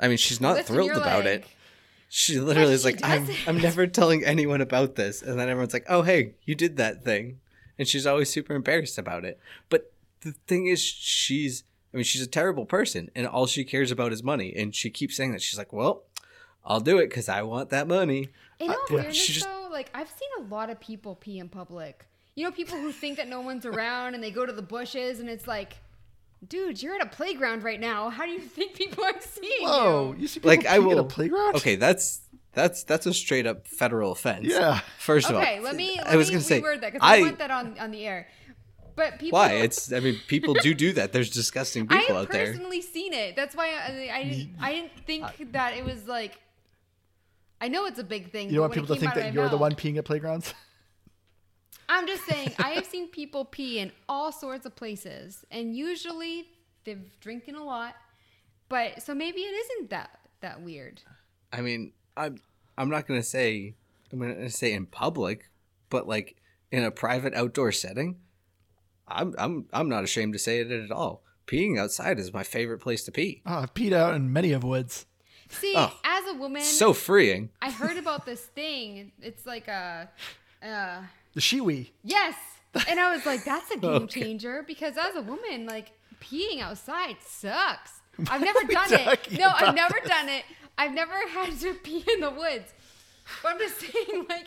[0.00, 1.40] I mean, she's not thrilled about leg.
[1.40, 1.46] it.
[2.08, 3.28] She literally is she like, I'm.
[3.46, 5.22] I'm never telling anyone about this.
[5.22, 7.40] And then everyone's like, oh, hey, you did that thing.
[7.78, 9.38] And she's always super embarrassed about it.
[9.68, 13.90] But the thing is, she's, I mean, she's a terrible person and all she cares
[13.90, 14.54] about is money.
[14.56, 15.42] And she keeps saying that.
[15.42, 16.04] She's like, well,
[16.64, 18.28] I'll do it because I want that money.
[18.58, 21.48] In all fairness, she just- though, like I've seen a lot of people pee in
[21.48, 22.06] public.
[22.34, 25.20] You know, people who think that no one's around and they go to the bushes
[25.20, 25.76] and it's like,
[26.46, 28.08] dude, you're at a playground right now.
[28.08, 30.22] How do you think people are seeing Whoa, you?
[30.22, 31.56] you see people Like, I peeing at a playground?
[31.56, 32.20] Okay, that's.
[32.56, 34.46] That's that's a straight up federal offense.
[34.46, 34.80] Yeah.
[34.98, 37.06] First of all, Okay, let me let I was me gonna say reword that because
[37.06, 38.28] I, I want that on on the air.
[38.96, 39.92] But people, why it's.
[39.92, 41.12] I mean, people do do that.
[41.12, 42.44] There's disgusting people out there.
[42.44, 43.36] I personally seen it.
[43.36, 46.40] That's why I, I didn't I didn't think uh, that it was like.
[47.60, 48.48] I know it's a big thing.
[48.48, 50.54] You don't want people to think that you're the one peeing at playgrounds.
[51.90, 56.48] I'm just saying, I have seen people pee in all sorts of places, and usually
[56.84, 57.94] they're drinking a lot.
[58.70, 61.02] But so maybe it isn't that that weird.
[61.52, 62.38] I mean, I'm
[62.78, 63.74] I'm not gonna say
[64.12, 65.50] I'm gonna say in public,
[65.90, 66.36] but like
[66.70, 68.16] in a private outdoor setting,
[69.08, 71.22] I'm I'm I'm not ashamed to say it at all.
[71.46, 73.42] Peeing outside is my favorite place to pee.
[73.46, 75.06] Oh, I've peed out in many of woods.
[75.48, 77.50] See, Oh, as a woman, So freeing.
[77.62, 79.12] I heard about this thing.
[79.22, 80.08] It's like a,
[80.60, 81.02] uh,
[81.34, 81.90] The Shewee.
[82.02, 82.34] yes,
[82.88, 87.18] and I was like, that's a game changer because as a woman, like peeing outside
[87.24, 87.92] sucks.
[88.28, 89.38] I've never done it.
[89.38, 89.74] No, I've about?
[89.76, 90.42] never done it.
[90.78, 92.72] I've never had to pee in the woods.
[93.42, 94.46] But I'm just saying, like,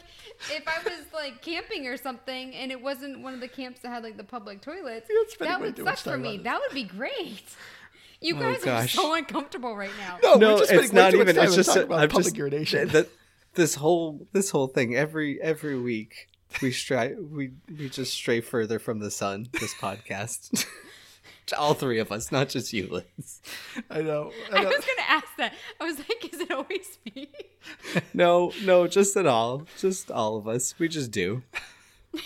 [0.52, 3.90] if I was like camping or something, and it wasn't one of the camps that
[3.90, 6.38] had like the public toilets, You're that would suck for me.
[6.38, 7.44] That would be great.
[8.22, 8.94] You Oh, guys are gosh.
[8.96, 10.18] so uncomfortable right now.
[10.22, 11.30] No, no, we're just it's not even.
[11.38, 12.90] It's just talking a- about I'm public just urination.
[12.90, 13.08] th-
[13.54, 16.28] this whole this whole thing every every week
[16.62, 19.48] we stray we we just stray further from the sun.
[19.54, 20.66] This podcast,
[21.54, 23.42] all three of us, not just you, Liz.
[23.90, 24.32] I know.
[24.52, 24.70] I I know.
[24.70, 25.54] was gonna ask that.
[25.80, 27.30] I was like, is it always me?
[28.14, 30.76] No, no, just at all, just all of us.
[30.80, 31.44] We just do.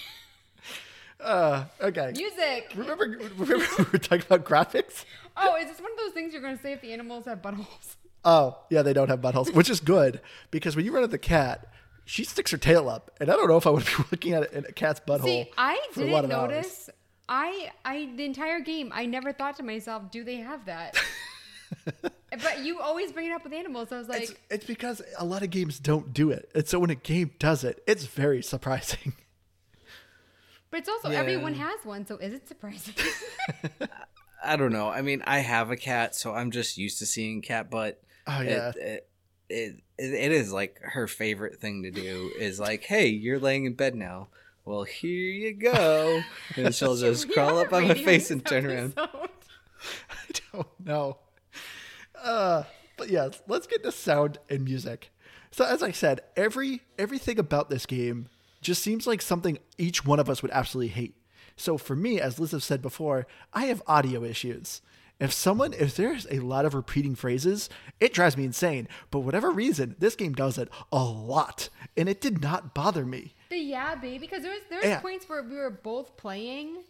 [1.20, 2.12] Uh, okay.
[2.18, 2.72] Music.
[2.76, 3.06] Remember,
[3.38, 5.06] remember we were talking about graphics?
[5.38, 7.96] Oh, is this one of those things you're gonna say if the animals have buttholes?
[8.26, 10.20] Oh, yeah, they don't have buttholes, which is good
[10.52, 11.68] because when you run at the cat,
[12.06, 14.54] she sticks her tail up, and I don't know if I would be looking at
[14.54, 15.24] a cat's butthole.
[15.24, 16.90] See, I for a lot didn't of hours.
[17.28, 17.70] Notice.
[17.86, 20.98] I I the entire game I never thought to myself, do they have that?
[22.32, 23.92] but you always bring it up with animals.
[23.92, 26.80] I was like, It's, it's because a lot of games don't do it, and so
[26.80, 29.14] when a game does it, it's very surprising.
[30.70, 31.20] but it's also Yeah.
[31.20, 32.94] everyone has one, so is it surprising?
[34.46, 34.90] I don't know.
[34.90, 38.02] I mean, I have a cat, so I'm just used to seeing cat butt.
[38.28, 39.10] Oh yeah, It, it,
[39.98, 43.74] it, it is like her favorite thing to do is like, hey, you're laying in
[43.74, 44.28] bed now.
[44.66, 46.22] Well, here you go.
[46.56, 48.94] And she'll just crawl up on my face and turn around.
[48.98, 51.18] I don't know.
[52.22, 52.64] Uh,
[52.98, 55.10] but yes, let's get to sound and music.
[55.52, 58.28] So as I said, every everything about this game
[58.62, 61.16] just seems like something each one of us would absolutely hate.
[61.56, 64.82] So for me, as Liz has said before, I have audio issues.
[65.20, 68.88] If someone, if there's a lot of repeating phrases, it drives me insane.
[69.12, 73.36] But whatever reason, this game does it a lot, and it did not bother me.
[73.54, 75.00] The yeah, baby, because there was there was Yeah.
[75.00, 76.84] points where we were both playing,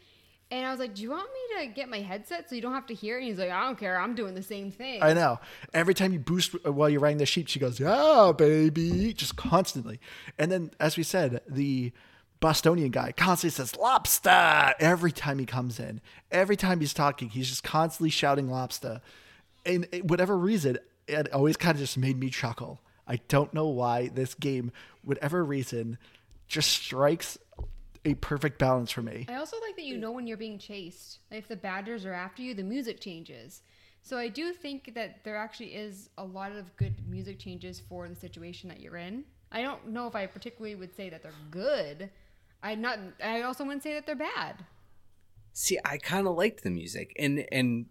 [0.49, 2.73] and I was like, "Do you want me to get my headset so you don't
[2.73, 3.23] have to hear?" it?
[3.23, 3.99] And he's like, "I don't care.
[3.99, 5.41] I'm doing the same thing." I know.
[5.73, 9.35] Every time you boost uh, while you're riding the sheep, she goes, "Yeah, baby," just
[9.35, 9.99] constantly.
[10.39, 11.91] And then, as we said, the
[12.39, 15.99] Bostonian guy constantly says "lobster" every time he comes in.
[16.31, 19.01] Every time he's talking, he's just constantly shouting "lobster."
[19.65, 20.77] And eh, whatever reason,
[21.09, 22.79] it always kind of just made me chuckle.
[23.05, 24.71] I don't know why this game,
[25.03, 25.97] whatever reason,
[26.47, 27.37] just strikes
[28.05, 29.25] a perfect balance for me.
[29.29, 31.19] I also like that you know when you're being chased.
[31.31, 33.61] Like if the badgers are after you, the music changes.
[34.01, 38.09] So I do think that there actually is a lot of good music changes for
[38.09, 39.23] the situation that you're in.
[39.51, 42.09] I don't know if I particularly would say that they're good.
[42.61, 42.99] I not.
[43.23, 44.65] I also wouldn't say that they're bad.
[45.53, 47.85] See, I kind of liked the music, and and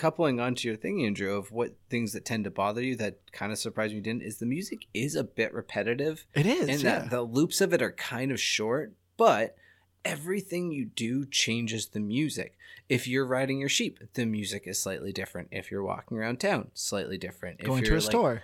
[0.00, 3.52] coupling onto your thing, Andrew, of what things that tend to bother you that kind
[3.52, 6.26] of surprised me didn't is the music is a bit repetitive.
[6.34, 7.00] It is, and yeah.
[7.00, 9.56] that the loops of it are kind of short, but
[10.02, 12.56] everything you do changes the music.
[12.88, 15.48] If you're riding your sheep, the music is slightly different.
[15.52, 17.60] If you're walking around town, slightly different.
[17.60, 18.42] If Going to a like, store.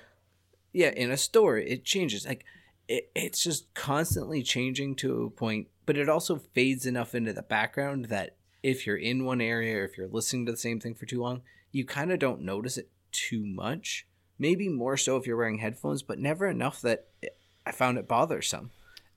[0.72, 2.44] yeah in a store it changes like
[2.86, 7.42] it, it's just constantly changing to a point but it also fades enough into the
[7.42, 8.35] background that
[8.66, 11.20] if you're in one area or if you're listening to the same thing for too
[11.20, 11.42] long
[11.72, 14.06] you kind of don't notice it too much
[14.38, 18.08] maybe more so if you're wearing headphones but never enough that it, i found it
[18.08, 18.70] bothersome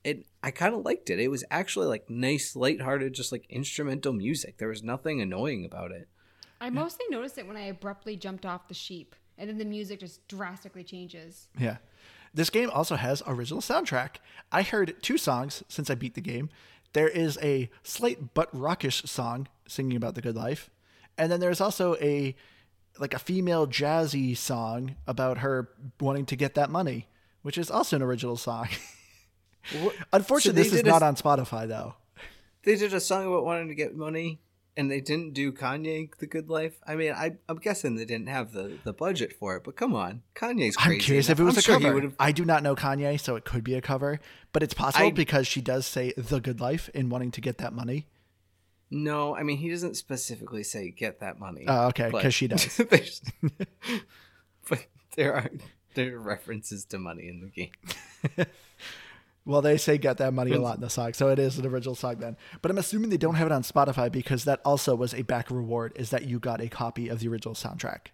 [0.04, 4.12] it i kind of liked it it was actually like nice lighthearted just like instrumental
[4.12, 6.08] music there was nothing annoying about it
[6.60, 10.00] I mostly noticed it when I abruptly jumped off the sheep, and then the music
[10.00, 11.48] just drastically changes.
[11.58, 11.78] Yeah.
[12.34, 14.16] This game also has original soundtrack.
[14.52, 16.50] I heard two songs since I beat the game.
[16.92, 20.70] There is a slight but rockish song singing about the good life,
[21.16, 22.34] and then there's also a
[22.98, 25.70] like a female jazzy song about her
[26.00, 27.06] wanting to get that money,
[27.42, 28.68] which is also an original song.
[30.12, 31.94] Unfortunately, So this is a- not on Spotify though.
[32.64, 34.40] they did a song about wanting to get money
[34.76, 36.80] and they didn't do Kanye the good life.
[36.86, 39.94] I mean, I, I'm guessing they didn't have the, the budget for it, but come
[39.94, 40.94] on, Kanye's crazy.
[40.94, 42.12] I'm curious if it was I'm a sure cover.
[42.18, 44.20] I do not know Kanye, so it could be a cover,
[44.52, 47.58] but it's possible I- because she does say the good life in wanting to get
[47.58, 48.06] that money.
[48.92, 51.64] No, I mean he doesn't specifically say get that money.
[51.68, 52.80] Oh, okay, 'cause she does.
[54.68, 55.50] but there are
[55.94, 58.46] there are references to money in the game.
[59.46, 61.66] Well, they say get that money a lot in the song, so it is an
[61.66, 62.36] original song then.
[62.60, 65.50] But I'm assuming they don't have it on Spotify because that also was a back
[65.50, 68.08] reward is that you got a copy of the original soundtrack.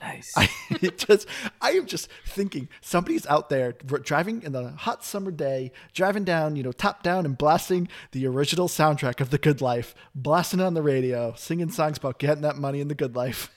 [0.00, 0.32] Nice.
[0.36, 0.48] I
[0.96, 1.26] just
[1.60, 6.56] I am just thinking somebody's out there driving in the hot summer day, driving down,
[6.56, 10.64] you know, top down and blasting the original soundtrack of The Good Life, blasting it
[10.64, 13.50] on the radio, singing songs about getting that money in the good life.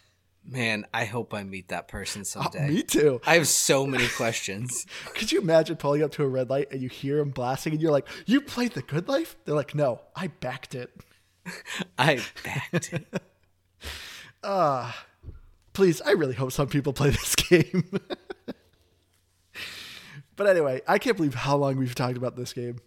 [0.44, 2.68] Man, I hope I meet that person Oh, someday.
[2.70, 3.22] me too.
[3.26, 4.86] I have so many questions.
[5.14, 7.82] Could you imagine pulling up to a red light and you hear him blasting and
[7.82, 10.92] you're like, "You played The Good Life?" They're like, "No, I backed it."
[11.98, 13.22] I backed it.
[14.44, 14.92] Uh,
[15.74, 17.84] please, I really hope some people play this game.
[20.36, 22.80] but anyway, I can't believe how long we've talked about this game.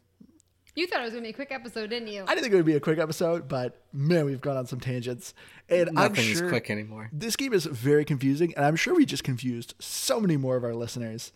[0.77, 2.23] You thought it was gonna be a quick episode, didn't you?
[2.25, 4.81] I didn't think it would be a quick episode, but man, we've gone on some
[4.81, 5.33] tangents.
[5.69, 7.11] And I'm Nothing sure is quick anymore.
[7.13, 10.65] this game is very confusing, and I'm sure we just confused so many more of
[10.65, 11.33] our listeners.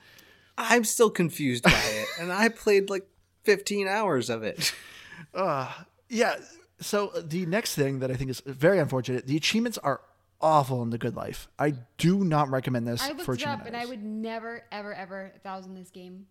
[0.57, 3.07] I'm still confused by it, and I played like
[3.45, 4.74] 15 hours of it.
[5.34, 5.70] Uh,
[6.09, 6.36] yeah.
[6.80, 10.01] So the next thing that I think is very unfortunate, the achievements are
[10.41, 11.49] awful in the Good Life.
[11.59, 13.66] I do not recommend this I for looked it up, achievement.
[13.66, 13.91] and I items.
[13.91, 16.26] would never, ever, ever thousand this game.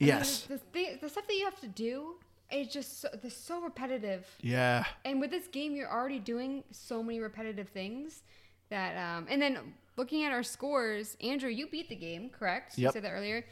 [0.00, 0.42] I mean, Yes.
[0.42, 2.14] the, the, the stuff that you have to do
[2.52, 4.26] is just so, they're so repetitive.
[4.40, 4.84] Yeah.
[5.04, 8.22] And with this game, you're already doing so many repetitive things
[8.70, 8.96] that.
[8.96, 9.58] Um, and then
[9.96, 12.78] looking at our scores, Andrew, you beat the game, correct?
[12.78, 12.88] Yep.
[12.88, 13.44] You said that earlier.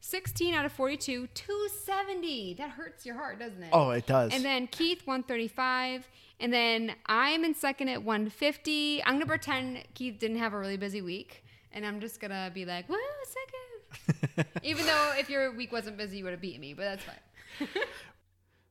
[0.00, 2.54] 16 out of 42, 270.
[2.54, 3.70] That hurts your heart, doesn't it?
[3.72, 4.32] Oh, it does.
[4.32, 6.08] And then Keith 135,
[6.40, 9.02] and then I'm in second at 150.
[9.04, 12.64] I'm gonna pretend Keith didn't have a really busy week, and I'm just gonna be
[12.64, 14.46] like, "Whoa, second.
[14.62, 17.68] Even though if your week wasn't busy, you would have beaten me, but that's fine.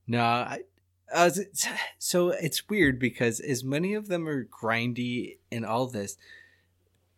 [0.07, 0.61] No, I,
[1.13, 1.67] I was,
[1.99, 6.17] so it's weird because as many of them are grindy and all this,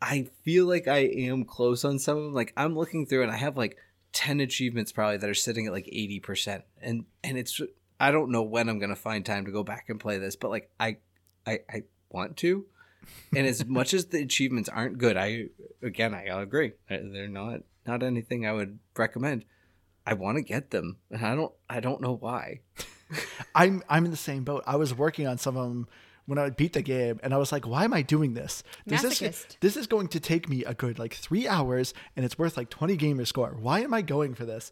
[0.02, 2.34] I feel like I am close on some of them.
[2.34, 3.78] Like I'm looking through and I have like
[4.14, 6.64] 10 achievements probably that are sitting at like 80%.
[6.82, 7.62] And, and it's,
[8.00, 10.36] I don't know when I'm going to find time to go back and play this,
[10.36, 10.98] but like I,
[11.46, 12.66] I, I want to.
[13.36, 15.46] And as much as the achievements aren't good, I,
[15.84, 16.74] again, I agree.
[16.90, 19.46] They're not, not anything I would recommend.
[20.10, 21.52] I want to get them, and I don't.
[21.70, 22.62] I don't know why.
[23.56, 24.64] I'm I'm in the same boat.
[24.66, 25.88] I was working on some of them
[26.26, 28.64] when I would beat the game, and I was like, "Why am I doing this?
[28.86, 29.20] This is
[29.62, 32.70] this is going to take me a good like three hours, and it's worth like
[32.70, 33.56] 20 gamer score.
[33.60, 34.72] Why am I going for this?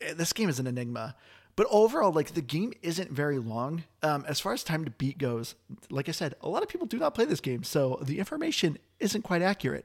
[0.00, 1.16] Eh, This game is an enigma."
[1.56, 3.84] But overall, like the game isn't very long.
[4.02, 5.56] Um, as far as time to beat goes,
[5.90, 8.78] like I said, a lot of people do not play this game, so the information
[8.98, 9.84] isn't quite accurate.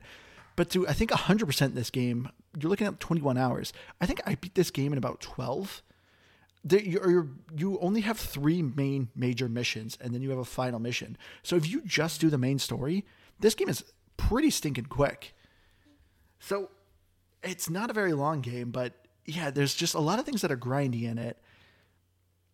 [0.55, 2.29] But to I think 100% this game,
[2.59, 3.73] you're looking at 21 hours.
[3.99, 5.83] I think I beat this game in about 12
[6.65, 10.79] there, you're, you're, only have three main major missions, and then you have a final
[10.79, 11.15] mission.
[11.43, 13.05] So if you just do the main story,
[13.39, 13.83] this game is
[14.17, 15.35] pretty stinking quick.
[16.39, 16.71] So
[17.43, 18.93] it's not a very long game, but
[19.25, 21.37] yeah, there's just a lot of things that are grindy in it.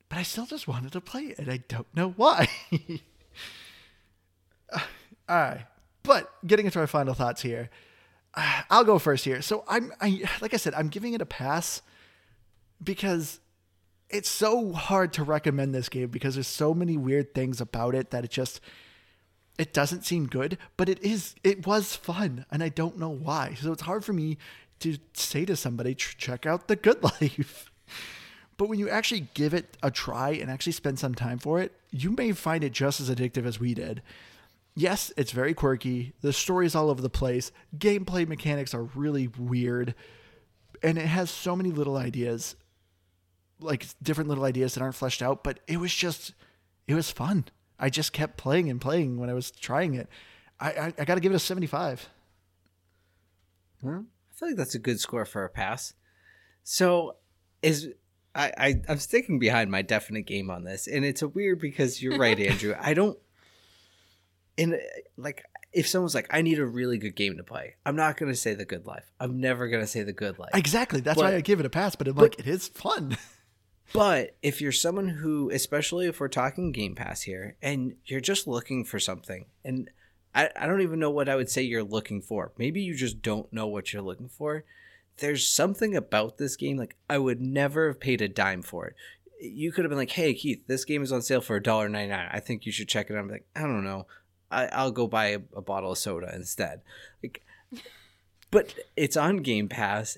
[0.09, 2.49] But I still just wanted to play it, and I don't know why.
[4.73, 4.81] All
[5.29, 5.65] right,
[6.03, 7.69] but getting into our final thoughts here,
[8.69, 9.41] I'll go first here.
[9.41, 11.81] So I'm, I like I said, I'm giving it a pass
[12.83, 13.39] because
[14.09, 18.11] it's so hard to recommend this game because there's so many weird things about it
[18.11, 18.59] that it just
[19.57, 23.55] it doesn't seem good but it is it was fun and i don't know why.
[23.59, 24.37] So it's hard for me
[24.79, 27.71] to say to somebody check out the good life.
[28.57, 31.73] But when you actually give it a try and actually spend some time for it
[31.91, 34.01] you may find it just as addictive as we did
[34.75, 39.93] yes it's very quirky the story's all over the place gameplay mechanics are really weird
[40.83, 42.55] and it has so many little ideas
[43.61, 46.33] like different little ideas that aren't fleshed out, but it was just
[46.87, 47.45] it was fun.
[47.79, 50.09] I just kept playing and playing when I was trying it.
[50.59, 52.09] I I, I got to give it a seventy five.
[53.81, 55.93] Well, I feel like that's a good score for a pass.
[56.63, 57.17] So,
[57.61, 57.89] is
[58.35, 62.01] I, I I'm sticking behind my definite game on this, and it's a weird because
[62.01, 62.75] you're right, Andrew.
[62.79, 63.17] I don't.
[64.57, 64.77] In uh,
[65.17, 65.43] like,
[65.73, 68.53] if someone's like, "I need a really good game to play," I'm not gonna say
[68.53, 69.11] the Good Life.
[69.19, 70.51] I'm never gonna say the Good Life.
[70.53, 70.99] Exactly.
[71.01, 71.95] That's But- why I give it a pass.
[71.95, 73.17] But I'm like, it is fun.
[73.93, 78.47] But if you're someone who, especially if we're talking Game Pass here, and you're just
[78.47, 79.89] looking for something, and
[80.33, 82.53] I, I don't even know what I would say you're looking for.
[82.57, 84.63] Maybe you just don't know what you're looking for.
[85.17, 88.95] There's something about this game, like I would never have paid a dime for it.
[89.41, 92.29] You could have been like, hey, Keith, this game is on sale for $1.99.
[92.31, 93.19] I think you should check it out.
[93.19, 94.07] I'm like, I don't know.
[94.51, 96.81] I, I'll go buy a, a bottle of soda instead.
[97.23, 97.43] Like,
[98.51, 100.17] but it's on Game Pass,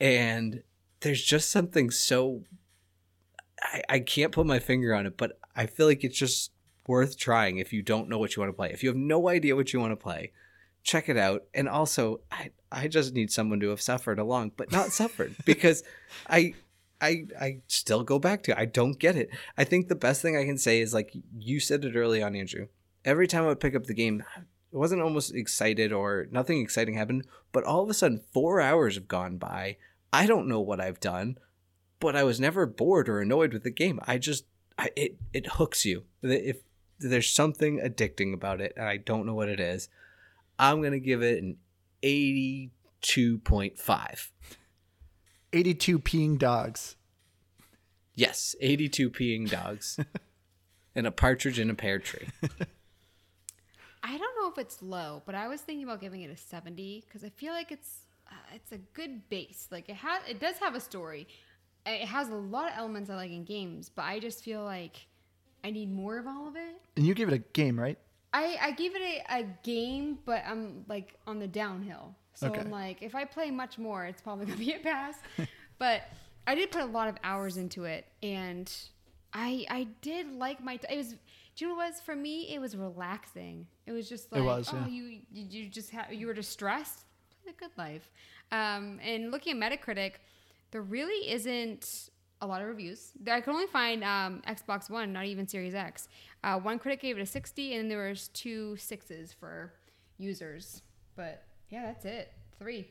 [0.00, 0.62] and
[1.00, 2.42] there's just something so
[3.62, 6.52] I, I can't put my finger on it, but I feel like it's just
[6.86, 8.70] worth trying if you don't know what you want to play.
[8.72, 10.32] If you have no idea what you want to play,
[10.82, 11.44] check it out.
[11.54, 15.82] And also, I I just need someone to have suffered along, but not suffered because
[16.28, 16.54] I
[17.00, 18.58] I I still go back to it.
[18.58, 19.30] I don't get it.
[19.56, 22.34] I think the best thing I can say is like you said it early on,
[22.34, 22.68] Andrew.
[23.04, 24.42] Every time I would pick up the game, I
[24.72, 29.08] wasn't almost excited or nothing exciting happened, but all of a sudden four hours have
[29.08, 29.76] gone by.
[30.12, 31.38] I don't know what I've done
[32.00, 34.00] but I was never bored or annoyed with the game.
[34.06, 34.44] I just
[34.78, 36.04] I, it it hooks you.
[36.22, 36.58] If
[36.98, 39.88] there's something addicting about it, and I don't know what it is,
[40.58, 41.56] I'm gonna give it an
[42.02, 44.32] eighty-two point five.
[45.52, 46.96] Eighty two peeing dogs.
[48.14, 49.98] Yes, eighty-two peeing dogs,
[50.94, 52.28] and a partridge in a pear tree.
[54.08, 57.04] I don't know if it's low, but I was thinking about giving it a 70
[57.06, 59.68] because I feel like it's uh, it's a good base.
[59.70, 61.28] Like it has, it does have a story.
[61.84, 65.06] It has a lot of elements I like in games, but I just feel like
[65.64, 66.80] I need more of all of it.
[66.96, 67.98] And you gave it a game, right?
[68.32, 72.14] I, I gave it a, a game, but I'm like on the downhill.
[72.34, 72.60] So Okay.
[72.60, 75.16] I'm like, if I play much more, it's probably gonna be a pass.
[75.78, 76.02] but
[76.46, 78.70] I did put a lot of hours into it, and
[79.32, 80.78] I I did like my.
[80.90, 81.14] It was.
[81.58, 82.54] Do you know what it was for me?
[82.54, 83.66] It was relaxing.
[83.84, 84.86] It was just like, was, oh, yeah.
[84.86, 87.00] you you you just ha- you were distressed.
[87.00, 87.06] stressed.
[87.42, 88.12] Play the good life.
[88.52, 90.12] Um, and looking at Metacritic,
[90.70, 93.10] there really isn't a lot of reviews.
[93.28, 96.06] I could only find um, Xbox One, not even Series X.
[96.44, 99.72] Uh, one critic gave it a 60, and there was two sixes for
[100.16, 100.82] users.
[101.16, 102.32] But yeah, that's it.
[102.60, 102.86] Three.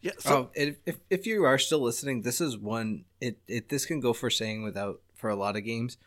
[0.00, 0.12] Yeah.
[0.18, 3.04] So oh, if, if if you are still listening, this is one.
[3.20, 5.98] It it this can go for saying without for a lot of games,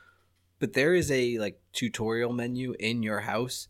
[0.59, 3.67] but there is a like tutorial menu in your house.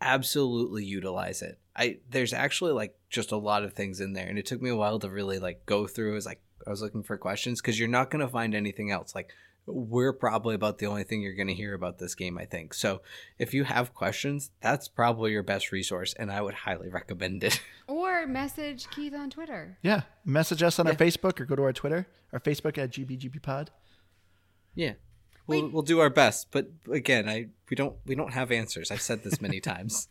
[0.00, 1.58] Absolutely utilize it.
[1.76, 4.70] I there's actually like just a lot of things in there, and it took me
[4.70, 6.16] a while to really like go through.
[6.16, 9.14] As like I was looking for questions because you're not gonna find anything else.
[9.14, 9.30] Like
[9.66, 12.36] we're probably about the only thing you're gonna hear about this game.
[12.36, 13.00] I think so.
[13.38, 17.60] If you have questions, that's probably your best resource, and I would highly recommend it.
[17.86, 19.76] Or message Keith on Twitter.
[19.82, 22.06] yeah, message us on our Facebook or go to our Twitter.
[22.32, 23.68] Our Facebook at GBGBPod.
[24.74, 24.94] Yeah.
[25.46, 28.90] We'll, we'll do our best, but again, I we don't we don't have answers.
[28.90, 30.08] I've said this many times.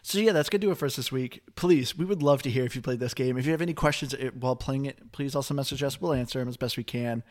[0.00, 1.42] So yeah, that's gonna do it for us this week.
[1.56, 3.36] Please, we would love to hear if you played this game.
[3.36, 6.00] If you have any questions uh, while playing it, please also message us.
[6.00, 7.22] We'll answer them as best we can.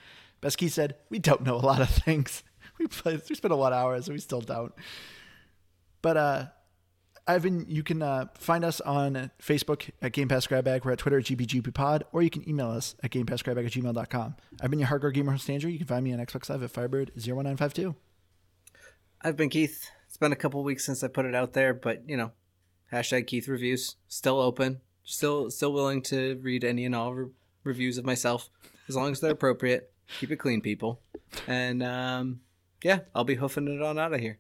[0.42, 2.44] Best Key said, we don't know a lot of things.
[2.80, 4.74] We played, we spent a lot of hours, and we still don't.
[6.02, 6.46] But uh,
[7.28, 10.84] Ivan, you can uh, find us on Facebook at Game Pass Grab Bag.
[10.84, 14.36] We're at Twitter at GBGBpod, or you can email us at GamePassGrabBag at gmail.com.
[14.60, 15.70] I've been your hardcore gamer host, Andrew.
[15.70, 17.96] You can find me on Xbox Live at Firebird01952.
[19.22, 19.90] I've been Keith.
[20.08, 22.32] It's been a couple weeks since I put it out there, but you know,
[22.92, 24.82] hashtag Keith reviews still open.
[25.04, 27.32] Still still willing to read any and all re-
[27.64, 28.50] reviews of myself
[28.88, 29.92] as long as they're appropriate.
[30.20, 31.00] Keep it clean, people.
[31.48, 32.42] And um,
[32.84, 34.38] yeah, I'll be hoofing it on out of here.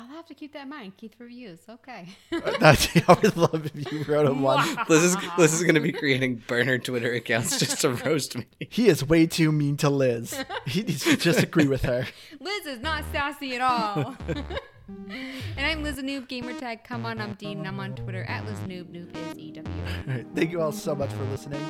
[0.00, 0.96] I'll have to keep that in mind.
[0.96, 1.58] Keith reviews.
[1.68, 2.08] Okay.
[2.58, 4.66] That's, I would love if you wrote him one.
[4.88, 8.46] Liz is Liz is gonna be creating burner Twitter accounts just to roast me.
[8.60, 10.42] He is way too mean to Liz.
[10.66, 12.06] He needs to just agree with her.
[12.40, 14.16] Liz is not sassy at all.
[14.28, 16.82] and I'm Liz a Noob Gamertag.
[16.84, 17.58] Come on, I'm Dean.
[17.58, 18.86] and I'm on Twitter at Liz Noob.
[18.86, 19.74] Noob is E W.
[20.08, 21.62] All right, thank you all so much for listening.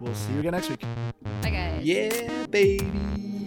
[0.00, 0.80] We'll see you again next week.
[1.42, 1.84] Bye, guys.
[1.84, 3.37] Yeah, baby.